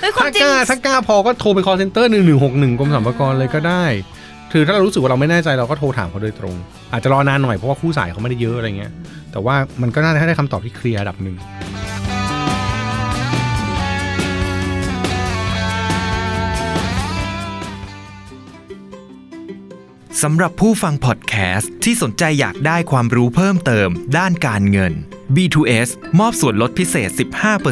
[0.02, 3.84] เฮ้ยควาถ้ามจริกงล้าถ้ากล้าพอก็โทรไป call center หนึ่งหนึ่งหกหนึ่งกรมสรรพากรเลยก็ได้
[4.52, 6.56] คือถ้าเรารู้สึกว่าเราไม่แน่ใจเราก็โทรถามเขาโดยตรง
[6.92, 8.92] อาจจะรอนานหน่อยเพราะว่าคู่สายเขาไม่ได้เยอะอะไรเงี้ย
[9.32, 11.38] แต่ว่ามันก็น่าจะได้คำตอบที่เคลียร์ระดับหนึ่ง
[20.26, 24.94] สำหรับผู้ฟังพอดแคสต์ที่สนใจอยากได้ความรู้เพิ่มเติมด้านการเงิน
[25.36, 25.90] B2S
[26.20, 27.10] มอบส่วนลดพิเศษ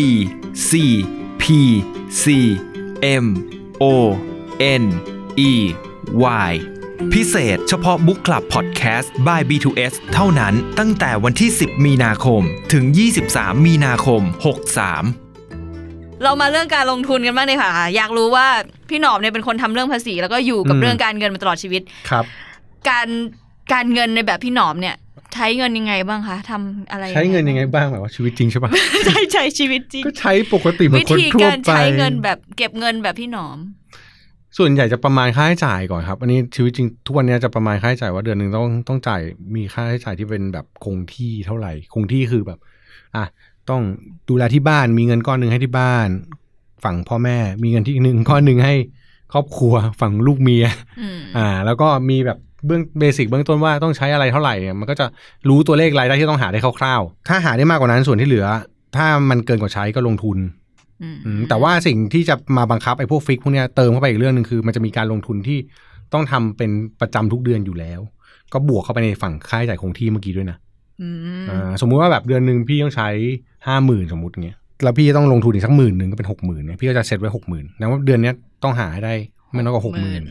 [0.70, 0.72] C
[1.42, 1.44] P
[2.24, 2.26] C
[3.24, 3.26] M
[3.84, 3.86] O
[4.82, 4.84] N
[5.52, 5.54] E
[6.50, 6.52] Y
[7.14, 12.42] พิเศษเฉพาะ Book Club Podcast by B2S เท่านั้นตั้งแต่วันที่ 10 มีนาคม
[12.74, 12.84] ถึง
[13.26, 15.23] 23 มีนาคม 63
[16.24, 18.46] เรามาเรื่องการลงทุนกันบ้างเลยค่ะ อยากรู้ว่า
[18.90, 22.26] พี่หนอมเนี่ยเป็นคนทำเรื่องภาษี แล้วก็อยู่กับอืมเรื่องการเงินมาตลอดชีวิตครับ
[22.90, 23.08] การ
[23.74, 24.96] การเงินในแบบพี่หนอมเนี่ย
[25.34, 28.72] ใช้เงินยังไงบ้างคะทำอะไรใช้เงินยังไงบ้างหมายว่าชีวิตจริงใช่ปะ
[29.06, 33.58] ใช้ใช้ชีวิตจริงก็ใช้ปกติเหมือวินคนธีทั่วการไปใช้เงินแบบเก็บเงินแบบพี่หนอม
[34.58, 39.22] ส่วนใหญ่จะประมาณค่าใช้จ่ายก่อนครับ อันนี้ชีวิตจริงทุกวันนี้จะประมาณค่าใช้จ่ายว่าเดือนหนึ่งต้องต้องจ่าย
[39.56, 42.60] มีค่าใช้จ่ายที่เป็นแบบคงที่เท่าไหร่ คงที่คือแบบ
[43.16, 43.26] อะ
[43.70, 43.82] ต้อง
[44.30, 46.08] ดูแลที่บ้านมีเงินก้อนหนึ่งให้ที่บ้าน
[46.84, 48.76] ฝั่งพ่อแม่ มีเงินที่หนึ่งก้อนหนึ่งให้
[49.34, 50.66] ครอบครัวฝั่งลูกเมีย
[51.00, 55.06] อืมอ่า แล้วก็มีแบบเบื้องเบสิกเบื้องต้นว่าต้องใช้อะไรเท่าไหร่เนี่ยมันก็จะ
[55.50, 58.48] รู้ตัวเลขรายได้ที่ต้องหาได้คร่าวๆ ถ้าหาได้มากกว่านั้นส่วนที่เหลือ
[58.96, 60.38] ถ้ามันเกินกว่าใช้ก็ลงทุน
[61.04, 65.60] อืมอืมแต่ว่าสิ่งที่จะมาบังคับไอ้พวกฟิกพวกเนี้ยเติมเข้าไปอีกเรื่องหนึ่งคือ มันจะมีการลงทุนที่
[66.14, 66.72] ต้องทำเป็น
[67.02, 68.00] ประจำทุกเดือนอยู่แล้ว
[68.54, 70.58] ก็บวกเข้าไปในฝั่งค่าใช้จ่ายคงที่เมื่อกี้ด้วยนะ
[71.02, 71.10] อื
[71.42, 73.10] มอ่าสมมุติว่าแบบเดือนหนึ่งพี่ต้องใช้
[73.68, 79.14] ห้าหมื่นสมมติเงี้ยแล้วพี่ต้องลงทุนอีกสักหมื่นหนึ่งก็เป็นหกหมื่นเนี่ยพี่ก็จะเซตไว้หกหมื่นแล้วว่าเดือนเนี้ยต้องหาให้ได้
[79.52, 80.22] ไม่น้อยกว่าหกหมื่น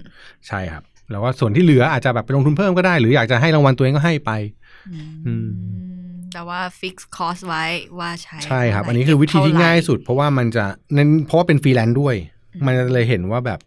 [0.48, 4.30] ใช่ครับ แล้วก็ส่วนที่เหลืออาจจะแบบไปลงทุนเพิ่มก็ได้ หรืออยากจะให้รางวัลตัวเองก็ให้ไป
[4.90, 5.48] อือืมม
[6.32, 7.64] แต่ว่าฟิกคอสไว้
[7.98, 10.64] ว่าใช้ใช่ครับเท่าไหอันนี้คือวิธีที่เท่ไหร่ง่ายสุด เพราะว่ามันจะ
[10.94, 12.14] เน้นเพราะว่าเป็นฟรีแลนซ์ด้วย
[12.54, 13.60] อืมมันเลยเห็นว่าแบบ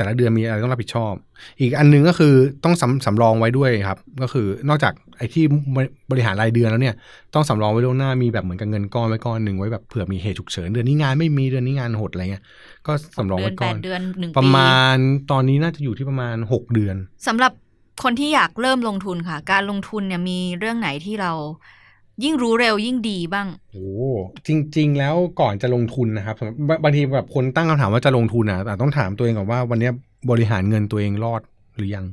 [0.00, 1.14] แต่ละเดือนมีอะไรต้องรับผิดชอบ
[1.60, 2.34] อีกอันหนึงก็คือ
[2.64, 5.44] ต้องสำสำรองไว้ด้วยครับ ก็คือนอกจากไอ้ที่
[6.10, 6.94] บริหารรายเดือนแล้วเนี่ย
[7.34, 12.44] ต้องสำรองไว้ล่วงหน้ามีแบบเหมือนกับเงินก้อนไว้ก้อนหนึ่งไว้แบบเผื่อมีเหตุฉุกเฉินเดือนนี้งานไม่มีเดือนนี้งานหดอะไรเงี้ย
[12.86, 14.96] ก็สำรองเดือไว้นก่แปอนดเดือนหนึ่งประปีมาณ
[15.30, 17.52] ตอนนี้น่าจะอยู่ที่ประมาณหกเดือนสำหรับ
[18.02, 21.32] คนที่อยากเริ่มลงทุนค่ะ การลงทุนเนี่ยมีเรื่องไหนที่เรา
[22.24, 23.88] ยิ่งรู้เร็วยิ่งดีบ้างโอ้
[24.46, 29.92] จริง ๆ แล้วก่อนจะลงทุนนะครับสำหรับบางบางทีแบบคนตั้งคำถามว่าจะลงทุนนะแต่ต้องถามตัวเองก่อนว่าวันเนี้ย
[30.30, 31.40] บริหารเงินตัวเองรอด
[31.76, 32.06] หรือยัง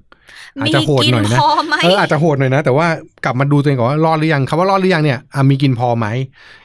[0.59, 2.87] อาจมีจะโหดกินหน่อยนะพอไหมเอออาจจะโหดหน่อยนะ แต่ว่า
[3.25, 6.07] กลับมาดูตัวเองก่อนว่ารอดหรือยังคำว่ารอดหรือยังเนี่ยอะมีกินพอไหม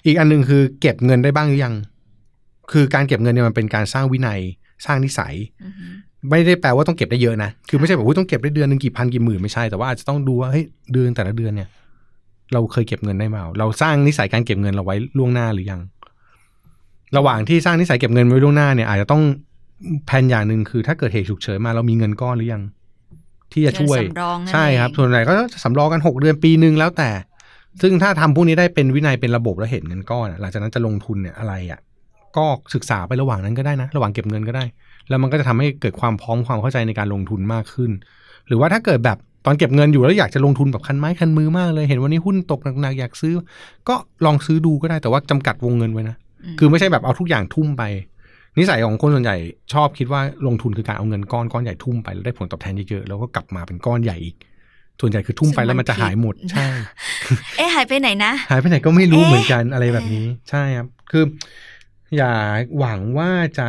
[0.07, 1.75] อีกอันหนึงคือเก็บเงินได้บ้างหรือยัง
[2.73, 4.41] คือการเก็บเงินเนี่ยมันเป็นการสร้างวินัย
[4.87, 5.87] สร้างนิสัยอือฮึ
[6.31, 11.69] ไม่ได้แปลว่าต้องเก็บได้เยอะนะ คือไม่ใช่แบบว่าต้องเก็บได้เดือนหนึ่งกี่พันกี่หมื่นไม่ใช่ แต่ว่าอาจจะต้องดูว่าเฮ้ยเดือนแต่ละเดือนเนี่ย
[12.55, 15.81] เราเคยเก็บเงินได้มา เราสร้างนิสัยการเก็บเงินเราไว้ล่วงหน้าหรือยัง
[17.17, 19.23] ระหว่างที่สร้างนิสัยเก็บเงินไว้ล่วงหน้าเนี่ยอาจจะต้อง
[20.07, 22.63] แผนอย่างหนึ่งคือ ถ้าเกิดเหตุฉุกเฉินมาเรามีเงินก้อนหรือยัง
[23.53, 27.11] ที่จะช่วยเงินสำรองนั่นใช่ครับเองส่วนใหญ่ก็จะสำรองกันหกเดือนปีหนึ่งแล้วแต่
[27.83, 31.81] ซึ่งถ้าทำพวกนี้ได้เป็นวินัยเป็นระบบแล้วเห็นเงินก้อนอะหลังจากนั้นจะลงทุนเนี่ยอะไรอะ
[32.37, 34.65] ก็ศึกษาไประหว่างนั้นก็ได้นะ ระหว่างเก็บเงินก็ได้
[35.09, 37.91] แล้วมันก็จะทำให้เกิดความพร้อมความเข้าใจในการลงทุนมากขึ้น
[38.47, 43.35] หรือว่าถ้าเกิดแบบ ตอนเก็บเงินอยู่แล้วอยากจะลงทุนแบบคันไม้คันมือมากเลยเห็นวันนี้หุ้นตกหนักๆอยากซื้อ
[43.89, 46.17] ก็ลองซื้อดูก็ได้แต่ว่าจำกัดวงเงินไว้นะ
[46.55, 47.83] มคือไม่ใช่แบบเอาทุกอย่างทุ่มไป
[48.59, 49.37] นิสัยของคนส่วนใหญ่
[49.73, 54.37] ชอบคิดว่าลงทุนคือการเอาเงินก้อนก้อนใหญ่ทุ่มไปแล้วได้ผลตอบแทนเยอะๆแล้วก็กลับมาเป็นก้อนใหญ่อีก
[55.01, 56.67] ส่วนใหญ่คือทุ่มไปแล้วมันจะหายหมดใช่
[57.57, 61.25] เอ๊ะหายไปไหนนะ หายไปไหนก็ไม่รู้เอ๊ะเหมือนกันอะไรแบบนี้ ใช่ครับ คือ
[62.17, 62.33] อย่า
[62.79, 63.69] หวังว่าจะ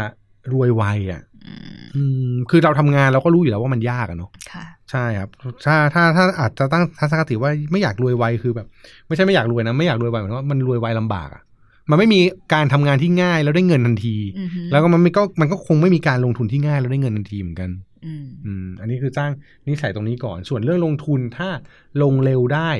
[0.54, 5.30] รวยไวอะ อืมอืมคือเราทำงานเราก็รู้อยู่แล้วว่ามันยากอะเนาะค่ะใช่ครับ
[5.66, 8.68] ถ้าถ้าถ้าอาจจะตั้งทัศนคติว่าไม่อยากรวยไวคือแบบ
[9.08, 11.42] ไม่ใช่ไม่อยากรวยนะไม่อยากรวยไวหมายถึงว่ามันรวยไวลำบากอะ
[11.90, 12.20] มันไม่มี
[12.54, 17.70] การทำงานที่ง่ายแล้วได้เงินทันทีอือฮึแล้วก็มันไม่ก็มันก็คงไม่มีการลงทุนที่ง่ายแล้วได้เงินทันทีเหมือนกัน
[18.06, 19.32] อืมอืมอันนี้คือสร้าง
[19.68, 21.50] นิสัยตรงนี้ก่อน ส่วนเรื่องลงทุนถ้า
[22.04, 22.72] ลงเร็วได้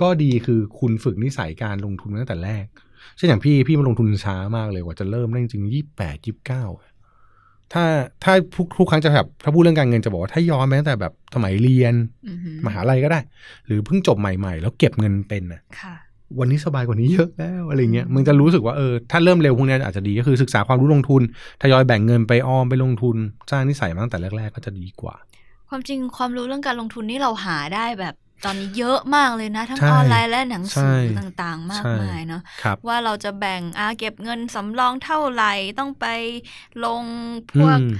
[0.00, 2.64] ก็ดีคือคุณฝึกนิสัยการลงทุนมาตั้งแต่แรก
[3.16, 6.64] เช่นอย่างพี่พี่มาลงทุนช้ามากเลยกว่าจะเริ่มได้จริงยี่แปดยี่เก้า
[7.72, 7.84] ถ้า
[8.24, 11.94] ถ้าทุกทุกครั้งจะแบบถ้าพูดเรื่องการเงินจะบอกว่าถ้าย้อนไปตั้งแต่แบบสมัยเรียน
[12.28, 13.20] อือฮึมหาลัยก็ได้
[13.66, 15.94] หรือเพิ่งจบใหม่ๆ แล้วเก็บเงินเป็นน่ะค่ะ
[16.38, 21.22] วันนี้สบายกว่านี้เยอะแล้วอะไรเงี้ยมันจะรู้สึกว่าเออถ้าเริ่มเร็วพวกเนี้ยอาจจะดีก็คือศึกษาความรู้ลงทุน
[21.62, 23.16] ทยอยแบ่งเงินไปออมไปลงทุน
[23.50, 25.14] สร้างนิสัยมาตั้งแต่แรก ๆ ก็จะดีกว่า
[25.68, 36.06] ความจริงความรู้เรื่องการลงทุนนี่เราหาได้แบบ ตอนนี้เยอะมากเลยนะ ทั้งใช่ออนไลน์และหนังสือใช่ต่างๆ มากใช่มายเนาะครับว่าเราจะแบ่งอาเก็บเงินสำรองเท่าไหร่ต้องไป
[36.84, 37.02] ลง
[37.54, 37.96] พวกอืม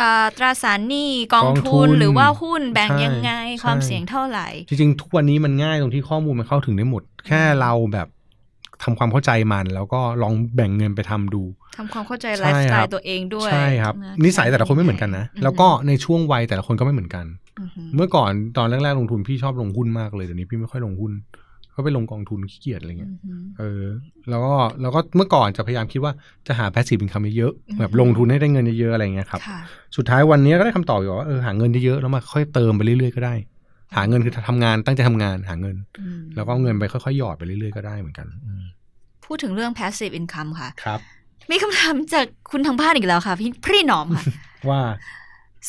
[0.00, 8.08] อ่าตราสารหนี้กองกองทุทุนนหรือว่าหุ้นแบ่งใช่ยังไงใช่ความเสี่ยงเท่าไหร่ จริงๆ ทุกวันนี้มันง่ายตรงที่ข้อมูลมันเข้าถึงได้หมด แค่เราแบบ
[8.84, 11.42] ทำความเข้าใจมัน แล้วก็ลองแบ่งเงินไปทำดู
[11.76, 17.24] ทำความเข้าใจใช่ไลฟ์สไตครัล์บตัวเองด้วยใช่ครับะนิสัยแต่ละคนไม่เหมือนกันนะอืมแล้วก็ในช่วงวัยแต่ละคนก็ไม่เหมือนกัน
[17.60, 21.12] อือหือเมื่อก่อนตอนแรกๆลงทุนพี่ชอบลงหุ้นมากเลยเดี๋ยวนี้พี่ไม่ค่อยลงหุ้น
[21.76, 23.84] ก็ไปลงกองทุนขี้เกียจอะไรเงี้ยอือหือเออ
[24.30, 26.12] แล้วก็แล้วก็เมื่อก่อนจะพยายามคิดว่า
[26.46, 29.60] จะหา passive income เยอะอืมๆแบบลงทุนให้ได้เงินเยอะๆอะไรเงี้ยครับค่ะ
[29.96, 33.34] สุดท้ายวันนี้ก็ได้คำตอบอยู่ว่าเออหาเงินเยอะๆแล้วมาค่อยเติมไปเรื่อยๆก็ได้
[33.96, 38.64] หาเงินคือทำงานตั้งใจทำงานหาเงินอืมแล้วก็เอาเงินไปค่อยๆหยอดไปเรื่อยๆก็ได้เหมือนกันอืม
[39.24, 41.00] พูดถึงเรื่อง passive income ค่ะครับ
[41.50, 44.24] มีคำถามจากคุณทางบ้านอีกแล้วค่ะ พี่พี่หนอมค่ะ
[44.70, 44.80] ว่า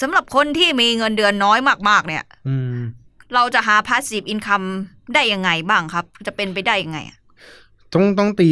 [0.01, 1.59] สำหรับคนที่มีเงินเดือนน้อย
[1.89, 2.75] มากๆ เนี่ยอืม
[3.35, 4.67] เราจะหา passive income
[5.13, 7.17] ได้ยังไงบ้างครับ จะเป็นไปได้ยังไงอะ
[7.93, 8.49] ต้องต้องตี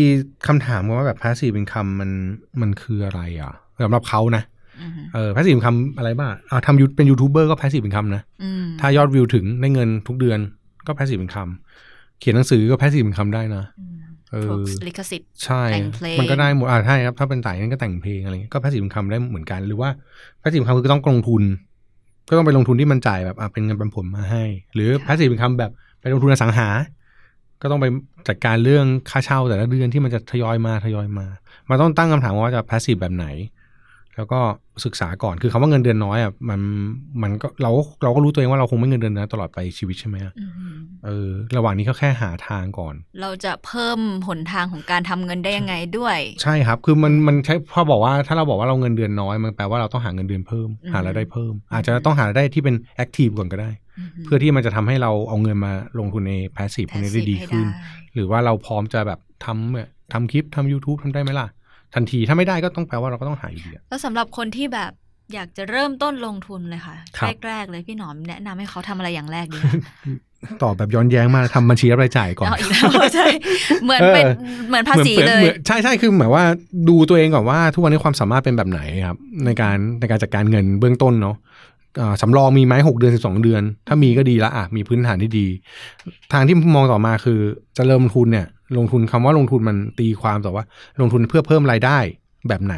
[0.47, 2.12] คำถามว่าแบบ passive income มัน
[2.62, 4.43] มันคืออะไรอะสำหรับเขานะ
[4.81, 10.39] อือหือเออ passive income อะไรบ้างอ่าทำยูเป็นยูทูบเบอร์ก็ passive income นะอืมถ้ายอดวิวถึงได้เงินทุกเดือน
[10.88, 11.51] ก็ passive income
[12.19, 13.95] เขียนหนังสือก็ passive income ได้นะอืม
[14.31, 19.89] เออพวกลิขสิทธิ์ใช่แต่งเพลงมันก็ได้หมดอ่าใช่ครับถ้าเป็นสายนั้นก็แต่งเพลงอะไรเงี้ยก็ passive income ได้เหมือนกันหรือว่า
[20.41, 21.43] passive income คือต้องลงทุน
[22.29, 26.69] ก็ต้องไปลงทุนที่มันจ่ายแบบอะเป็นเงินปันผลมาให้ หรือ passive income แบบไปลงทุนอสังหา
[27.62, 27.86] ก็ต้องไป
[28.27, 31.25] จัดการเรื่องค่าเช่าแต่ละเดือนที่มันจะทยอยมาทยอยมา
[31.69, 33.25] มันต้องตั้งคำถามว่าจะ passive แบบไหน
[34.17, 34.39] แล้วก็
[34.86, 36.60] ศึกษาก่อนคือคำว่าเงินเดือนน้อยอะมัน
[37.23, 53.71] มันก็เราก็เราก็รู้ตัวเองว่าเราคงไม่เงินเดือนน้อยตลอดไปชีวิตใช่ไหมอะอือหือเออระหว่างนี้ก็แค่หาทางก่อน เราจะเพิ่มหนทางของการทำเงินได้ยังไงด้วย ใช่ครับ คือมันมันใช้พอบอกว่าถ้าเราบอกว่าเราเงินเดือนน้อยมันแปลว่าเราต้องหาเงินเดือนเพิ่มอืมหารายได้เพิ่ม อาจจะต้องหารายได้ที่เป็น active ก่อนก็ได้
[54.26, 61.47] เพื่อที่มันจะทำให้เราเอาเงินมาลงทุนใน passive พวกนี้ได้ดีให้ขึ้นได้หรือว่าเราพร้อมจะแบบทำเนี่ยทำคลิปทำ YouTube ทำได้ไหมล่ะ
[61.95, 64.91] ทันทีถ้าไม่ได้ก็ต้องแปลว่าเราก็ต้องหาอยู่ดีอะแล้วสำหรับคนที่แบบ
[65.34, 69.60] อยากจะเริ่มต้นลงทุนเลยค่ะครับแรกๆเลยพี่หนอมแนะนำให้เขาทำอะไรอย่างแรกดี
[70.63, 73.27] ตอบแบบย้อนแย้งมากทำบัญชีรับรายจ่ายก่อนเอาอีกแล้วใช่
[73.84, 76.43] เหมือนเป็นเออเหมือนภาษีหมือนเลหยมือนใช่ใช่คือหมายว่า
[76.89, 81.36] ดูตัวเองก่อนว่าทุกวันนี้ความสามารถเป็นแบบไหนครับ ในการในการจัดการเงินเบื้องต้นเนาะ
[82.01, 85.47] อ่าสำรองมีไหมหกเดือนสิบสองเดือน ถ้ามีก็ดีละอะมีพื้นฐานที่ดี
[86.34, 87.39] ทางที่มองต่อมาคือ
[87.77, 88.47] จะเริ่มลงทุนเนี่ย
[88.78, 90.63] ลงทุนคำว่าลงทุนมันตีความแต่ว่า
[91.02, 91.97] ลงทุนเพื่อเพิ่มรายได้
[92.47, 92.76] แบบไหน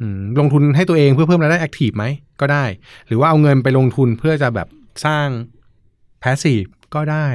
[0.00, 2.04] อืมลงทุนให้ตัวเองเพื่อเพิ่มรายได้ active ไหม
[2.40, 2.64] ก็ได้
[3.06, 4.68] หรือว่าเอาเงินไปลงทุนเพื่อจะแบบ
[5.04, 5.28] สร้าง
[6.22, 6.64] passive
[6.94, 7.28] ก็ได้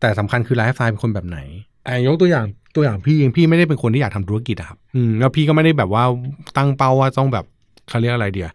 [0.00, 1.38] แต่สำคัญคือไลฟ์สไตล์เป็นคนแบบไหน
[1.86, 6.04] อะยกตัวอย่างตัวอย่างพี่เองพี่ไม่ได้เป็นคนที่อยากทำธุรกิจอะครับ อืมแล้วพี่ก็ไม่ได้แบบว่า
[6.56, 7.44] ตั้งเป้าว่าต้องแบบ
[7.88, 8.50] เขาเรียกอะไรเดียว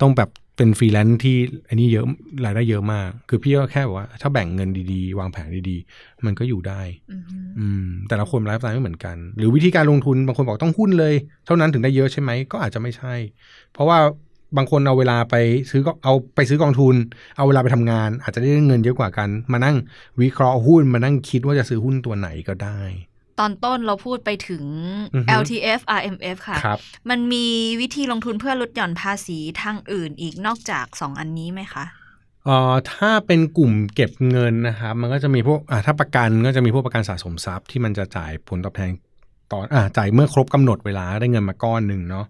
[0.00, 0.28] ต้องแบบ
[0.60, 1.36] เป็นฟรีแลนซ์ที่
[1.68, 2.06] อันนี้เยอะ
[2.44, 6.80] รายได้เยอะมาก คือพี่ก็แค่แบบว่า ถ้าแบ่งเงินดีๆ วางแผนดีๆ มันก็อยู่ได้
[7.12, 11.14] อือหืออืมแต่ละคนไลฟ์สไตล์ไม่เหมือนกัน หรือวิธีการลงทุนบางคนบอกต้องหุ้นเลย
[11.46, 13.14] เท่านั้นถึงได้เยอะใช่ไหมก็อาจจะไม่ใช่
[13.72, 13.98] เพราะว่า
[14.56, 15.34] บางคนเอาเวลาไป
[15.70, 16.94] ซื้อก็เอาไปซื้อกองทุน
[17.36, 19.76] เอาเวลาไปทำงาน อาจจะได้เงินเยอะกว่ากัน มานั่ง
[20.20, 22.80] วิเคราะห์หุ้นมานั่งคิดว่าจะซื้อหุ้นตัวไหนก็ได้
[23.40, 24.64] ตอนต้นเราพูดไปถึง
[25.14, 26.78] อือฮึ LTF RMF ค่ะครับ
[27.10, 27.46] มันมี
[27.80, 31.84] วิธีลงทุนเพื่อลดหย่อนภาษีทางอื่นอีกนอกจากสองอันนี้ไหมคะ
[32.44, 38.90] เอ่อถ้าเป็นกลุ่มเก็บเงินนะครับ มันก็จะมีพวกอ่าถ้าประกันก็จะมีพวกประกันสะสมทรัพย์ที่มันจะจ่ายผลตอบแทน
[39.52, 42.26] ตอนอ่าจ่ายเมื่อครบกำหนดเวลาได้เงินมาก้อนหนึ่งเนาะ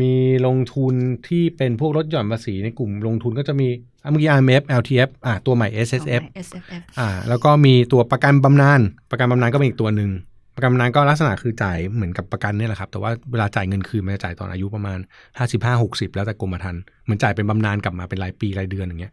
[0.00, 0.12] มี
[0.46, 0.94] ลงทุน
[1.28, 3.68] ที่เป็นพวกลดหย่อนภาษีในกลุ่มลงทุนก็จะมี
[4.04, 10.10] อะเมื่อกี้ IMF LTF อ่าตัวใหม่ SSF ของ SFF อ่าแล้วก็มีตัวประกันบำนาญประกันบำนาญก็เป็นอีกตัวหนึ่ง
[10.54, 14.98] ประกันบำนาญก็ลักษณะคือจ่ายเหมือนกับประกันเนี่ยแหละครับ แต่ว่าเวลาจ่ายเงินคืนมันจะจ่ายตอนอายุประมาณ
[15.38, 19.12] 55 60แล้วแต่กรมธรรม์เหมือนจ่ายเป็นบำนาญกลับมาเป็นรายปีรายเดือนอย่างเงี้ย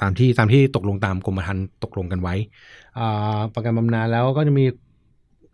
[0.00, 2.34] ตามที่ตามที่ตกลงตามกรมธรรม์ตกลงกันไว้
[2.98, 4.64] อ่าประกันบำนาญแล้วก็จะมี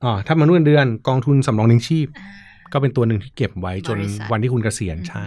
[0.05, 2.07] อ่าถ้ามานุ่นเดือนกองทุนสำรองเลี้ยงชีพ
[2.73, 5.27] ก็เป็นตัวหนึ่งที่เก็บไว้จนบริษัทวันที่คุณเกษียณอืมใช่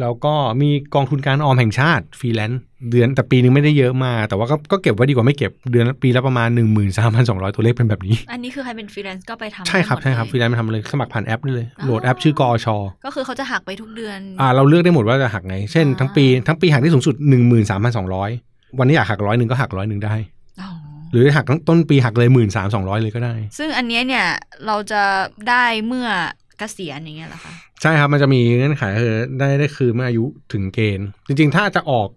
[0.00, 12.66] แล้วก็มีกองทุนการออมแห่งชาติฟรีแลนซ์เดือนแต่ปีนึงไม่ได้เยอะมากแต่ว่าก็ก็เก็บไว้ดีกว่าไม่เก็บเดือนละปีละประมาณหนึ่งหมื่นสามพันสองร้อยตัวเลขเป็นแบบนี้ อันนี้คือใครเป็นฟรีแลนซ์ก็ไปทำใช่ครับได้หมดใช่่ครับฟเลยรีแลนซ์มาทำเลยสมัครผ่านแอปได้เลยอ๋อโหลดแอปชื่อกอช.
[13.04, 18.30] ก็คือเขาจะหักไปทุกเดือนอ่าเราเลือกได้หมดว่าจะหักไง เช่นอ่าทั้งปีทั้งปีหักได้สูงสุดหนึ่งหมื่นสามพันสองร้อย
[18.78, 20.14] วันนี้อยากหักร้อยหนึ่งก็หักร้อยหนึ่งได้
[20.60, 20.68] อ๋อ
[21.12, 24.26] หรือหักทั้งต้นปีหักเลยหมื่นสามสองร้อยเลยก็ได้ ซึ่งอันเนี้ยเนี่ย
[24.66, 25.02] เราจะ
[25.48, 26.08] ได้เมื่อ
[26.45, 32.08] เกษียณอย่างเงี้ยเหรอคะใช่ครับมันจะมีเงื่อนไขคือได้ได้คืนเมื่ออายุถึงเกณฑ์ จริง ๆ ถ้าจะออก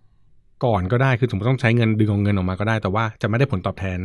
[0.66, 4.00] ก่อนก็ได้คือสมมติต้องใช้เงินดึงเอาเงินออกมาก็ได้ แต่ว่าจะไม่ได้ผลตอบแทน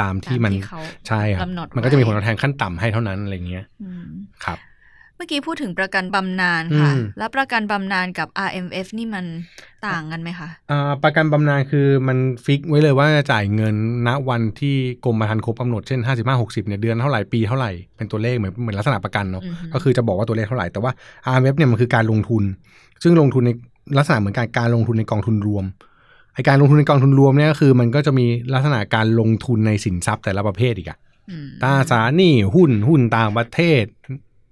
[0.00, 4.06] ตามที่มันตามที่เขาใช่ครับกำหนดมันก็จะมีไว้ผลตอบแทนขั้นต่ำให้เท่านั้นอะไรเงี้ยอืม
[4.44, 9.24] ครับเมื่อกี้พูดถึงประกันบำนาญค่ะอืมแล้วประกันบำนาญกับ RMF นี่มัน
[9.86, 13.74] ต่างกันไหมคะอ่าประกันบำนาญคือมันฟิกไว้เลยว่าจะจ่ายเงิน
[14.06, 20.92] ณวันที่กรมธรรม์ครบกำหนดเช่น 55 60เนี่ยเดือนเท่าไหร่ปีเท่าไหร่เป็นตัวเลขเหมือนเหมือนลักษณะประกันเนาะอือฮึก็คือจะบอกว่าตัวเลขเท่าไหร่แต่ว่า
[21.32, 22.42] RMF เนี่ยมันคือการลงทุน
[23.02, 23.50] ซึ่งลงทุนใน
[23.98, 25.64] ลักษณะเหมือนการการลงทุนในกองทุนรวม
[26.34, 30.98] ไอการลงทุนในกองทุนรวมเนี่ยก็คือ มันก็จะมีลักษณะการลงทุนในสินทรัพย์แต่ละประเภทอีกอะ
[31.30, 33.84] อืมตราสารหนี้หุ้นหุ้นต่างประเทศ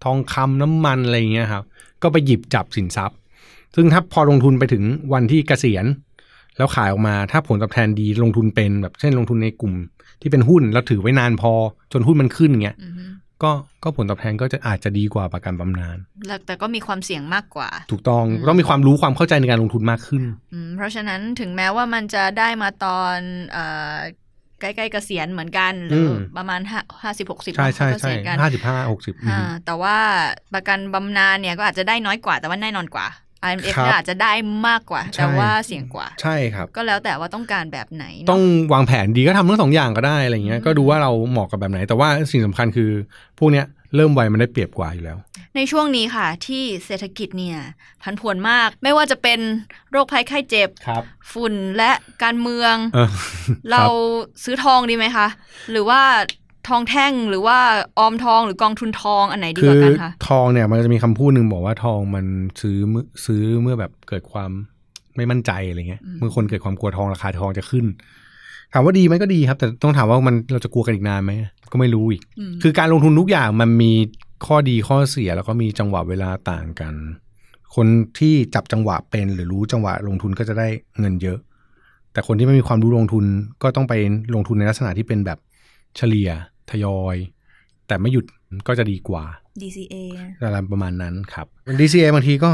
[0.04, 1.64] ทองคำน้ำมันอะไรอย่างเงี้ยครับ
[2.02, 3.16] ก็ไปหยิบจับสินทรัพย์
[3.74, 4.82] ซึ่งถ้าพอลงทุนไปถึง
[5.12, 5.86] วันที่เกษียณ
[6.56, 9.74] แล้วขายออกมาถ้าผลตอบแทนดีลงทุนเป็นแบบเช่นลงทุนในกลุ่ม
[10.20, 11.52] ที่เป็นหุ้นแล้วถือไว้นานพอ
[11.92, 13.04] จนหุ้นมันขึ้นเงี้ยอือฮึ
[13.42, 13.50] ก็
[13.82, 23.16] ก็ผลตอบแทนก็จะอาจจะดีกว่าประกันบำนาญแล้วแต่ก็มีความเสี่ยงมากกว่า ถูกต้องอืมต้องมีความรู้ความเข้าใจในการลงทุนมากขึ้นอืมเพราะฉะนั้นถึงแม้ว่ามันจะได้มาตอน
[23.52, 23.96] เอ่อ
[24.60, 29.96] ใกล้ๆเกษียณเหมือนกันหรืออมประมาณห้าห้าสิบหกสิบใช่ใช่เกใช่ษียณกันห้าสิบห้าหกสิบอ่าแต่ว่า
[30.54, 33.06] ประกันบำนาญเนี่ยก็อาจจะได้น้อยกว่าแต่ว่าแน่นอนกว่า
[33.46, 34.32] IMF ครับเนี่ยอาจจะได้
[34.68, 38.42] มากกว่าใช่แต่ว่าเสี่ยงกว่า ใช่ครับ ก็แล้วแต่ว่าต้องการแบบไหนเนะต้อง
[38.72, 42.90] วางแผนดีก็ทำทั้งสองอย่างก็ได้อะไรเงี้ยอืมก็ดูว่าเราเหมาะกับแบบไหน แต่ว่าสิ่งสำคัญคือ
[43.38, 45.18] พวกเนี้ย เริ่มไวมันได้เปรียบกว่าอยู่แล้ว
[45.56, 47.58] ในช่วงนี้ค่ะ ที่เศรษฐกิจเนี่ย
[48.02, 49.40] พันผวนมาก ไม่ว่าจะเป็น
[49.90, 51.90] โรคภัยไข้เจ็บครับฝุ่นและ
[52.22, 53.08] การเมืองเออ
[53.70, 53.84] เรา
[54.44, 55.28] ซื้อทองดีไหมคะ
[55.70, 56.00] หรือว่า
[56.68, 57.58] ทองแท่งหรือว่า
[57.98, 62.26] ออมทองหรือกองทุนทองอันไหนดีคืกอว่ากันคะทองเนี่ยมันจะมีคำพูดหนึ่งบอกว่าทองมัน
[62.60, 64.50] ซื้อมือซื้อเมื่อแบบเกิดความ
[65.16, 67.86] ไม่มั่นใจอะไรเงี้ยเมื่อคนเกิดความกลัวทองราคาทองจะขึ้น
[68.72, 71.32] ถามว่าดีไหมก็ดีครับ แต่ต้องถามว่ามันเราจะกลัวกันอีกนานไหม
[71.72, 73.92] ก็ไม่รู้อีกมคือการลงทุนทุกอย่างมันมี
[74.46, 76.94] ข้อดีข้อเสียแล้วก็มีจังหวะเวลาต่างกัน
[77.74, 77.86] คน
[78.18, 80.68] ที่จับจังหวะเป็นหรือรู้จังหวะลงทุนก็จะได้
[81.00, 81.38] เงินเยอะ
[82.12, 83.24] แต่คนที่ไม่มีความรู้ลงทุน
[83.62, 83.94] ก็ต้องไป
[84.34, 85.38] ลงทุนในลักษณะที่เป็นแบบ
[85.96, 86.30] เฉลี่ย
[86.70, 87.16] ทยอย
[87.86, 88.24] แต่ไม่หยุด
[88.68, 89.24] ก็จะดีกว่า
[89.60, 89.94] DCA
[90.40, 91.46] อะไรประมาณนั้นครับ
[91.80, 92.50] DCA บางทีก็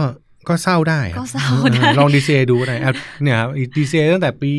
[0.48, 4.52] ก็เศร้าได้ครับก็เศร้าได้ออลอง DCA ดูก็ได้อะเนี่ยครับ DCA ตั้งแต่ปี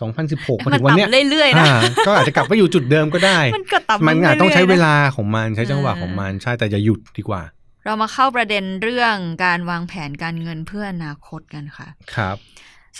[0.00, 7.42] สองพันสิบหกมามันถึงวันเนี้ยต่ำเรื่อยๆนะอ่าก็อาจจะกลับไปอยู่จุดเดิมก็ได้ มันก็ต่ำมันอาจต้องใช้รื่ยๆนะเวลาของมันใช้จังหวะของมันใช่แต่อย่าหยุดดีกว่า
[7.84, 12.36] เรามาเข้าประเด็นเรื่องการวางแผนการเงินเพื่ออนาคตกันค่ะ ครับ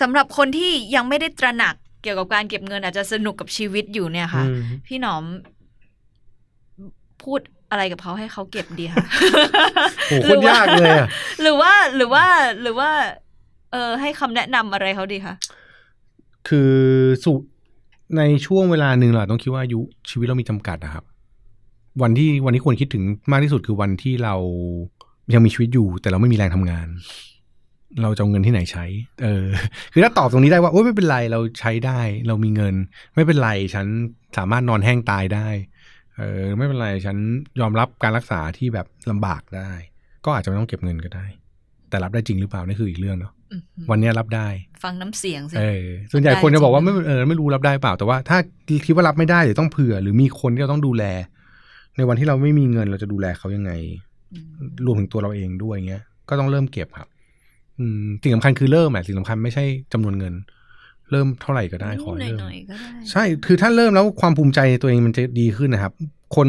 [0.01, 5.23] สำหรับคนที่ยังไม่ได้ตระหนักเกี่ยวกับการเก็บเงินอาจจะสนุกกับชีวิตอยู่เนี่ยค่ะอืมพี่หนอม
[7.23, 7.39] พูด
[7.71, 9.05] อะไรกับเขาให้เขาเก็บดีคะ
[10.09, 11.07] โหโคตรยากเลยอะ
[11.41, 12.25] หรือว่าหรือว่า
[12.61, 12.89] หรือว่า
[13.71, 15.35] เออให้คำแนะนำอะไรเขาดีคะ
[16.47, 16.71] คือ
[17.23, 17.33] สุ
[18.17, 21.03] ในช่วงเวลาหนึ่งเราต้องคิดว่าอายุชีวิตเรามีจำกัดนะครับ
[22.01, 24.35] วันที่วันที่ควรคิดถึงมากที่สุดคือวันที่เรา
[25.33, 26.87] ยังมีชีวิตอยู่ แต่เราไม่มีแรงทำงาน
[28.01, 28.85] เราจะเอาเงินที่ไหนใช้
[29.23, 29.47] เออ
[29.93, 32.75] คือถ้าตอบตรงนี้ได้ว่าโอ้ยไม่เป็นไรเราใช้ได้ เรามีเงิน
[33.15, 33.85] ไม่เป็นไรฉัน
[34.37, 35.49] สามารถนอนแห้งตายได้
[36.17, 37.17] เออ ไม่เป็นไรฉัน
[37.59, 39.71] ยอมรับการรักษาที่แบบลำบากได้
[40.25, 41.25] ก็อาจจะไม่ต้องเก็บเงินก็ได้
[41.89, 44.47] แต่รับได้จริงหรือเปล่านี่คืออีกเรื่องเนาะอืมวันเนี้ยรับได้
[44.83, 48.37] ฟังน้ำเสียงสิเออส่วนใหญ่คนจะบอกว่าได้ไม่จริงเออไม่รู้รับได้เปล่า แต่ว่าถ้า
[48.85, 51.03] คิดว่ารับไม่ได้หรือต้องเผื่อ หรือมีคนที่เราต้องดูแล
[51.97, 53.71] ในวันที่เราไม่มีเงินเราจะดูแลเขายังไง
[54.33, 54.45] อืม
[54.85, 57.07] รวมถึงตัวเราเองด้วยเงี้ย ก็ต้องเริ่มเก็บครับ
[57.79, 60.33] อืมสิ่งสำคัญคือเริ่มแหละสิ่งสำคัญไม่ใช่จำนวนเงิน
[61.11, 65.93] เริ่มเท่าไหร่ก็ได้ขอให้เริ่มหน่อยๆก็ได้ใช่คือถ้าเริ่มแล้วความภูมิใจในตัวเองมันจะดีขึ้นนะครับ
[66.35, 66.47] คน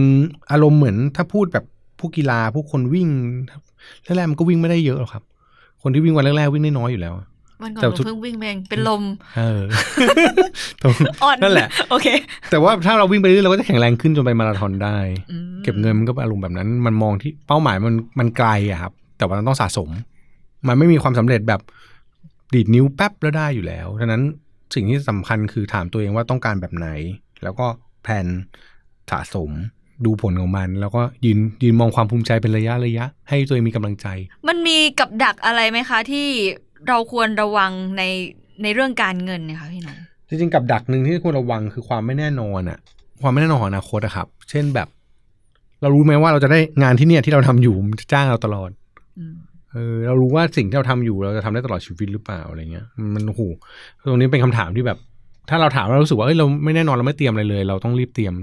[0.50, 1.64] อารมณ์เหมือนถ้าพูดแบบ
[1.98, 3.08] ผู้กีฬาผู้คนวิ่ง
[4.04, 5.22] แรกๆมันก็วิ่งไม่ได้เยอะหรอกครับ
[5.82, 7.14] คนที่วิ่งวันแรกๆวิ่งได้น้อยอยู่แล้ว
[7.62, 9.02] วันก่อนแต่หนูทุกเพิ่งวิ่งไปเองเป็นลม
[9.38, 9.62] เออ
[10.82, 12.06] ตรงอ่อนนั่นแหละ โอเค
[12.50, 14.98] แต่ว่าถ้าเราวิ่งไปเรื่อยเราก็จะแข็งแรงขึ้นจนไปมาราธอนได้
[15.30, 19.88] อืมเก็บเงินมันก็อารมณ์แบบนั้น มันมองที่เป้าหมายมันมันไกลอะครับ แต่ว่ามันต้องสะสม
[20.68, 21.60] มันไม่มีความสำเร็จแบบ
[22.54, 24.22] ดีดนิ้วแป๊บแล้วได้อยู่แล้วดังนั้น
[24.74, 26.88] สิ่งที่สำคัญคือถามตัวเองว่าต้องการแบบไหน
[27.42, 27.66] แล้วก็
[28.02, 28.26] แผน
[29.10, 29.50] สะสม
[30.04, 34.06] ดูผลของมัน แล้วก็ยืนยืนมองความภูมิใจเป็นระยะระยะ ให้ตัวเองมีกำลังใจ
[34.48, 36.26] มันมีกับดักอะไรไหมคะ ที่
[36.88, 38.02] เราควรระวังใน
[38.62, 42.78] ในเรื่องการเงินเนี่ยค่ะพี่หน้องจริงๆกับดักหนึ่งที่ควรระวังคือความไม่แน่นอนอะ
[43.22, 44.88] ความไม่แน่นอนของอนาคตอะครับ เช่นแบบ
[45.82, 48.70] เรารู้ไหมว่าเราจะได้งานที่เนี่ยที่เราทำอยู่มันจะจ้างเราตลอด
[49.18, 49.34] อืม
[49.72, 53.42] เออเรารู้ว่าสิ่งที่เราทำอยู่เราจะทำได้ตลอดชีวิตหรือเปล่าอะไรเงี้ย มันโอ้โห
[54.08, 54.98] ตรงนี้เป็นคำถามที่แบบ
[55.50, 58.34] ถ้าเราถามเรารู้สึกว่าเอ้ยเราไม่แน่นอนเราไม่เตรียมอะไรเลย เราต้องรีบเตรียม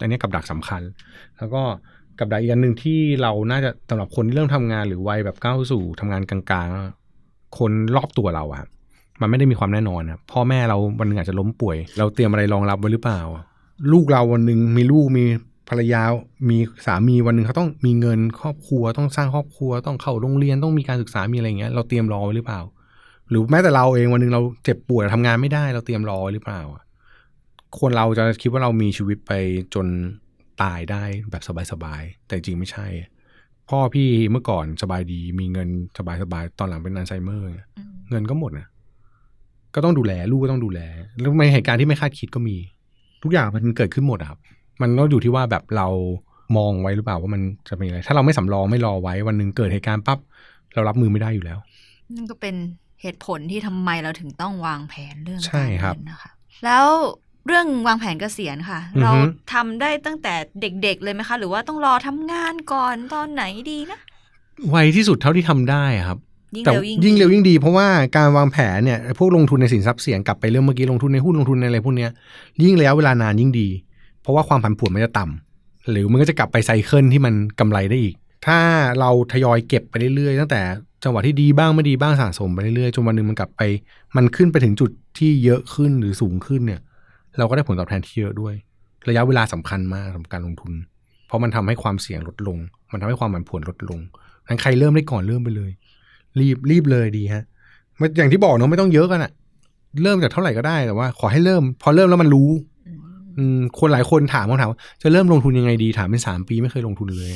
[0.00, 0.82] อันนี้กับดักสำคัญ
[1.38, 1.62] แล้วก็
[2.18, 8.64] กับดักอีกอันหนึ่งที่เราน่าจะสำหรับคนที่เริ่มทำงานหรือวัยแบบก้าวสู่ทำงานกลางๆ คนรอบตัวเราอะ
[9.20, 13.20] มันไม่ได้มีความแน่นอนนะพ่อแม่เราวันหนึงอาจจะล้มป่วย เราเตรียมอะไรรองรับไว้หรือเปล่า
[13.92, 15.24] ลูกเราวันหนึ่งมีลูกมี
[15.68, 16.02] ภรรยา
[16.50, 22.60] มีสามีวันหนึ่งเขาต้องมีเงินครอบครัว ต้องสร้างครอบครัว ต้องเข้าโรงเรียนต้องมีการศึกษามีอะไรอย่างเงี้ยเราเตรียมรอไว้หรือเปล่า
[23.30, 26.82] หรือแม้แต่เราเองวันหนึ่งเราเจ็บป่วยทำงานไม่ได้เราเตรียมรอไว้หรือเปล่าอะ
[27.78, 29.32] คนเราจะคิดว่าเรามีชีวิตไป
[29.74, 29.86] จน
[30.62, 31.42] ตายได้แบบ
[31.72, 32.86] สบายๆ แต่จริงไม่ใช่
[33.68, 35.68] พ่อพี่เมื่อก่อนสบายดีมีเงิน
[35.98, 38.68] สบายๆ ตอนหลังเป็นอัลไซเมอร์เนี่ยอืมเงินก็หมดนะ
[39.74, 40.80] ก็ต้องดูแล ลูกก็ต้องดูแล
[41.20, 42.56] แล้วในเหตุการณ์ที่ไม่คาดคิดก็มี
[43.22, 44.38] ทุกอย่างมันเกิดขึ้นหมดอะครับ
[44.82, 45.88] มันก็อยู่ที่ว่าแบบเรา
[46.56, 50.18] มองไว้หรือเปล่าว่ามันจะเป็นอะไร ถ้าเราไม่สำรองไม่รอไว้วันหนึ่งเกิดเหตุการณ์ปั๊บ
[50.74, 51.58] เรารับมือไม่ได้อยู่แล้ว
[52.14, 52.54] นั่นก็เป็น
[53.02, 56.32] เหตุผลที่ทำไมเราถึงต้องวางแผนเรื่องใช่การครับเงินนะคะ
[56.64, 56.86] แล้ว
[57.46, 59.12] เรื่องวางแผนเกษียณค่ะอือฮึเรา
[59.52, 63.98] ทำได้ตั้งแต่เด็กๆเลยไหมคะ หรือว่าต้องรอทำงานก่อนตอนไหนดีนะ
[64.68, 66.18] ไวที่สุดเท่าที่ทำได้อะครับ
[66.56, 72.10] ยิ่งแต่เร็วยิ่งยิ่งดีเร็วยิ่งดีเพราะว่าการวางแผนเนี่ยพวกลงทุนในสินทรัพย์เสี่ยงกลับไปเรื่องเมื่อกี้ลงทุนในหุ้นลงทุนในอะไรพวกเนี้ย
[72.62, 73.68] ยิ่งระยะเวลานานยิ่งดี
[74.22, 78.14] เพราะว่าความผันผวนมันจะต่ำหรือมันก็จะกลับไปไซเคิลที่มันกำไรได้อีก
[78.46, 78.58] ถ้า
[79.00, 80.60] เราทยอยเก็บไปเรื่อยๆตั้งแต่
[81.04, 83.62] จังหวะที่ดีบ้างไม่ดีบ้างสะสมไปเรื่อยๆจนวันหนึ่งมันกลับไป
[84.16, 86.80] มันขึ้นไปถึงจุดที่เยอะขึ้นหรือสูงขึ้นเนี่ย
[87.38, 88.54] เราก็ได้ผลตอบแทนที่เยอะด้วย
[89.08, 90.72] ระยะเวลาสำคัญมากสำหรับการลงทุน
[91.26, 92.58] เพราะมันทำให้ความเสี่ยงลดลง
[92.92, 94.00] มันทำให้ความผันผวนลดลง
[94.46, 95.70] งั้นใครเริ่มได้ก่อนเริ่มไปเลย
[96.40, 97.44] รีบรีบเลยดีฮะ
[97.98, 99.32] ไม่อย่างที่บอกเนาะไม่ต้องเยอะกันอะ
[100.02, 102.50] เริ่มจากเท่าไหร่ก็ได้แต่ว่า ขอให้เริ่ม พอเริ่มแล้วมันรู้
[102.86, 102.98] อืม
[103.38, 107.30] อืมคนหลายคนถามคำถามว่าจะเริ่มลงทุนยังไงดีถามเป็นสามปีไม่เคยลงทุนเลย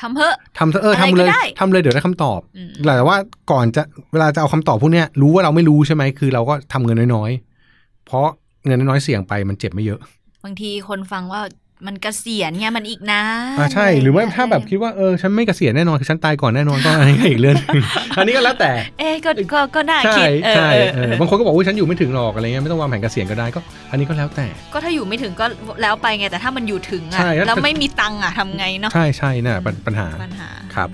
[0.00, 3.16] ทำเถอะทำเถอะเอออะไรทำเลยก็ได้ทำเลยเดี๋ยวได้คำตอบอืมแต่ว่า
[3.50, 3.82] ก่อนจะ
[4.12, 8.28] เวลาจะเอาคำตอบพวกเนี้ยรู้ว่าเราไม่รู้ใช่ไหมคือ เราก็ทำเงินน้อยๆเพราะ
[8.66, 10.00] เงินน้อยๆเสี่ยงไปมันเจ็บไม่เยอะ
[10.44, 11.42] บางทีคนฟังว่า
[11.86, 13.22] มันเกษียณไงมันอีกนะ
[13.58, 17.84] อ่าใช่หรือว่าถ้าแบบคิดว่าเออฉันไม่เกษียณแน่นอนคือฉันตายก่อนแน่นอนก็อันนี้ก็อีกเรื่องหนึ่ง
[18.18, 23.60] อันนี้ก็แล้วแต่ เอ๊ะก็ก็ก็น่าใช่คิดเออใช่เออเอเอออบางคนก็บอกว่าฉันอยู่ไม่ถึงหรอกอะไรเงี้ยไม่ต้องวางแผนเกษียณก็ได้ก็
[23.90, 25.46] อันนี้ก็แล้วแต่ ก็ถ้าอยู่ไม่ถึงก็
[25.82, 30.88] แล้วไปไงแต่ถ้ามันอยู่ถึงอะใช่แล้วแล้วไม่มีตังค์อะทำไงเนาะใช่ใช่น่ะปัญปัญหาปัญหาครับ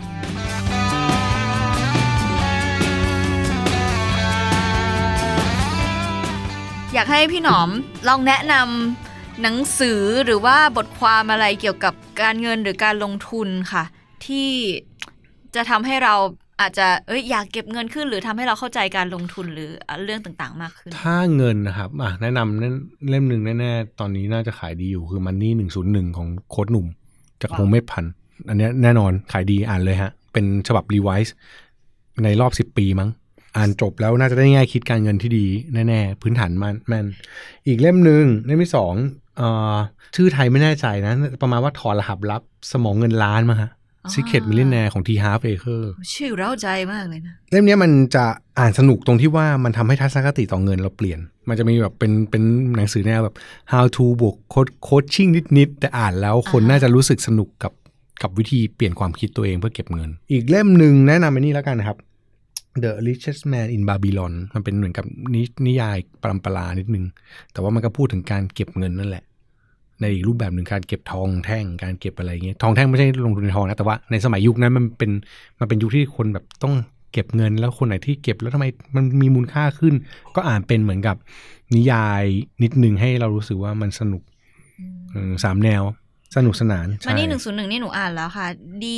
[6.95, 7.69] อยากให้พี่หนอม
[8.09, 13.85] ลองแนะนำหนังสือหรือว่าบทความอะไรเกี่ยวกับการเงินหรือการลงทุนค่ะ
[14.27, 14.49] ที่
[15.55, 16.15] จะทำให้เรา
[16.61, 19.71] อาจจะเอ้ยอยากเก็บเงินขึ้น หรือทำให้เราเข้าใจการลงทุนหรือ
[20.05, 26.87] เรื่องต่างๆ มากขึ้น ถ้าเงินนะครับอะแนะนำเล่มหนึ่งแน่ๆ ตอนนี้น่าจะขายดีอยู่คือมันนี่หนึ่งศูนย์หนึ่งของโค้ดหนุ่ม
[27.43, 28.13] จากว้าวพงเมธพันธ์
[28.49, 31.35] อันนี้แน่นอนขายดีอ่านเลยฮะ เป็นฉบับรีไวซ์
[32.25, 33.09] ในรอบสิบปีมั้ง
[33.57, 35.47] อ่านจบแล้วน่าจะได้แง่คิดการเงินที่ดี
[35.89, 37.07] แน่ๆพื้นฐานมันแม่น
[37.67, 38.95] อีกเล่มหนึ่งเล่มที่สอง
[39.37, 39.77] เอ่อ
[40.17, 42.43] ชื่อไทยไม่แน่ใจนะ ประมาณว่าถอดรหัสลับ
[42.73, 43.71] สมองเงินล้านมั้งฮะ
[44.05, 45.79] อ๋อ Secret Millionaire ของ T Half Acre
[46.15, 48.25] ชื่อเร้าใจมากเลยนะ เล่มเนี้ยมันจะ
[48.59, 52.43] อ่านสนุกตรงที่ว่ามันทำให้ทัศนคติต่อเงินเราเปลี่ยน มันจะมีแบบเป็นเป็น
[52.77, 53.35] หนังสือแนวแบบ
[53.73, 54.37] how to บวก
[54.85, 55.29] โคชชิ่ง
[55.59, 57.73] นิดๆ แต่อ่านแล้วคนอ่าฮะน่าจะรู้สึกสนุกกับ
[58.23, 61.99] กับวิธีเปลี่ยนความคิดตัวเองเพื่อเก็บเงิน อีกเล่มหนึ่งแนะนำไปนี่แล้วกันนะครับ
[62.83, 67.05] The Richest Man in Babylon มันเป็นเหมือนกับนินิยายปรำปรานิดนึง
[67.53, 69.25] แต่ว่ามันก็พูดถึงการเก็บเงินนั่นแหละ
[70.01, 75.11] ในอีกรูปแบบหนึ่งการเก็บทองแท่ง การเก็บอะไรเงี้ย ทองแท่งไม่ใช่ลงทุนในทองนะ แต่ว่าในสมัยยุคนั้นมันเป็น
[75.61, 76.75] มันเป็นยุคที่คนแบบต้อง
[77.13, 78.67] เก็บเงินแล้วคนไหนที่เก็บแล้วทำไม
[78.97, 79.95] มันมีมูลค่าขึ้น
[80.37, 81.17] ก็อ่านเป็นเหมือนกับ
[81.75, 82.25] นิยาย
[82.63, 84.23] นิดนึงให้เรารู้สึกว่ามันสนุก
[85.13, 85.83] เออสามแนว
[86.37, 88.47] สนุกสนานมันนี่หนึ่งศูนย์หนึ่งนี่หนูอ่านแล้วค่ะ
[88.85, 88.95] ดี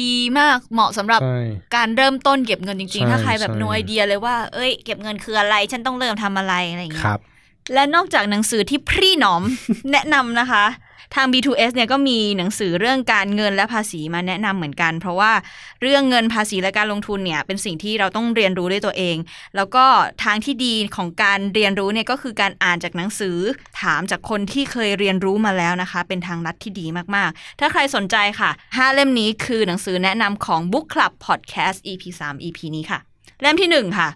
[0.00, 1.38] ดีมากเหมาะสำหรับใช่
[1.76, 7.20] การเริ่มต้นเก็บเงินจริงใช่ๆถ้าใครแบบใช่โนไอเดียเลยว่า เอ้ย เก็บเงินคืออะไร ฉันต้องเริ่มทำอะไรอะไรอย่างเงี้คยรับ
[7.74, 9.42] และนอกจากหนังสือที่พี่หนอม
[9.92, 10.64] แนะนำนะคะ
[11.14, 15.32] ทาง B2S เนี่ยก็มีหนังสือเรื่องการเงินและภาษีมาแนะนำเหมือนกัน เพราะว่า
[15.82, 19.16] เรื่องเงินภาษีและการลงทุนเนี่ยเป็นสิ่งที่เราต้องเรียนรู้ด้วยตัวเอง
[19.56, 19.84] แล้วก็
[20.24, 23.38] ทางที่ดีของการเรียนรู้เนี่ยก็คือการอ่านจากหนังสือ
[23.80, 26.86] ถามจากคนที่เคยเรียนรู้มาแล้วนะคะ เป็นทางลัดที่ดี
[27.16, 32.98] มากๆ ถ้าใครสนใจค่ะห้าเล่มนี้คือหนังสือแนะนำของ Book Club Podcast EP 3 EP นี้ค่ะ
[33.40, 34.08] เล่มที่หนึ่งค่ะ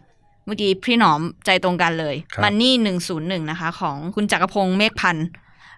[0.47, 5.27] เมื่อกี้พี่หนอมใจตรงกันเลยครับมันนี่หนึ่งศูนย์หนึ่งนะคะ ของคุณจักรพงศ์เมฆพันธ์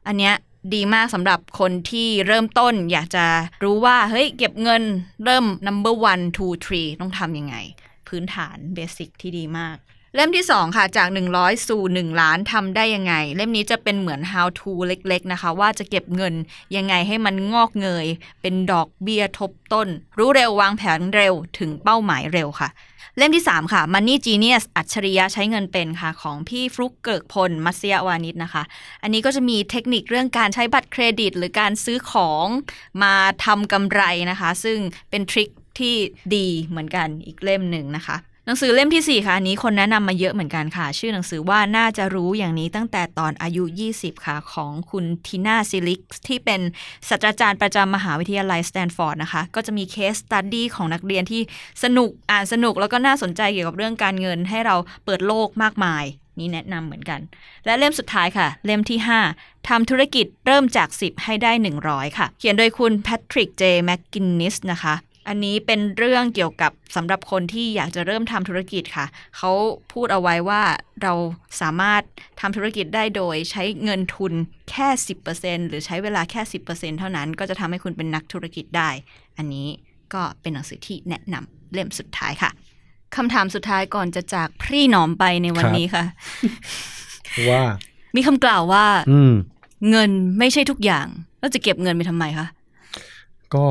[0.07, 0.35] อันเนี้ย
[0.75, 3.27] ดีมากสำหรับคนที่เริ่มต้นอยากจะ
[3.63, 4.83] รู้ว่า เฮ้ย เก็บเงิน
[5.25, 7.57] เริ่ม number one two three ต้องทำยังไง
[8.09, 9.77] พื้นฐานเบสิกที่ดีมาก
[10.15, 11.09] เล่มที่ 2 ค่ะ จาก
[11.39, 16.35] 100 สู่ 1 ล้านทำได้ยังไง เล่มนี้จะเป็นเหมือน how to เล็ก ๆ นะคะ ว่าจะเก็บเงิน
[16.77, 18.07] ยังไงให้มันงอกเงย
[18.43, 19.89] เป็นดอกเบี้ยทบต้น
[20.19, 22.69] รู้เร็ววางแผนเร็วถึงเป้าหมายเร็วค่ะ
[23.19, 28.63] เล่มที่ 3 ค่ะ Money Genius อัจฉริยะใช้เงินเป็นค่ะ ของพี่ฟลุกเกิกพล มัสยาวานิชนะคะ
[29.03, 32.47] อันนี้ก็จะมีเทคนิคเรื่องการใช้บัตรเครดิต หรือการซื้อของ
[33.03, 33.15] มา
[33.45, 34.79] ทำกำไรนะคะ ซึ่ง
[35.11, 35.49] เป็นทริค
[35.79, 35.95] ที่
[36.35, 38.17] ดีเหมือนกันอีกเล่มหนึ่งนะคะ
[38.49, 46.61] หนังสือเล่มที่ 4 ค่ะ อันนี้คนแนะนำมาเยอะเหมือนกันค่ะ ชื่อหนังสือว่าน่าจะรู้อย่างนี้ตั้งแต่ตอนอายุ 20 ค่ะ ของคุณทีน่าซีลิกที่เป็น
[47.09, 51.43] ศาสตราจารย์ประจำมหาวิทยาลัยสแตนฟอร์ดนะคะ ก็จะมี case study ของนักเรียนที่
[51.83, 56.05] สนุกอ่านสนุกแล้วก็น่าสนใจเกี่ยวกับเรื่องการเงินให้เราเปิดโลกมากมาย
[56.39, 57.21] นี่แนะนำเหมือนกัน
[57.65, 58.99] และเล่มสุดท้ายค่ะ เล่มที่
[59.35, 61.53] 5ทำธุรกิจเริ่มจาก 10 ให้ได้
[61.85, 64.95] 100 ค่ะ เขียนโดยคุณแพทริกเจแมคกินนิสนะคะ
[65.29, 69.07] อันนี้เป็นเรื่องเกี่ยวกับสำหรับคนที่อยากจะเริ่มทำธุรกิจค่ะ
[69.37, 69.51] เขา
[69.93, 70.63] พูดเอาไว้ว่า
[71.03, 71.13] เรา
[71.61, 72.03] สามารถ
[72.41, 74.33] ทำธุรกิจได้โดยใช้เงินทุน
[74.71, 74.89] แค่
[75.29, 78.91] 10%หรือใช้เวลาแค่ 10%เท่านั้น ก็จะทำให้คุณเป็นนักธุรกิจได้
[79.37, 79.69] อันนี้
[80.15, 82.51] ก็เป็นหนังสือที่แนะนำเล่มสุดท้ายค่ะ
[83.17, 86.05] คำถามสุดท้ายก่อนจะจากพี่หนอมไปในวันนี้ค่ะ
[87.51, 87.63] ว่า
[88.17, 89.33] มีคำกล่าวว่าอืม
[89.91, 91.07] เงินไม่ใช่ทุกอย่าง
[91.41, 92.47] แล้วจะเก็บเงินไปทำไมคะ
[93.55, 93.65] ก็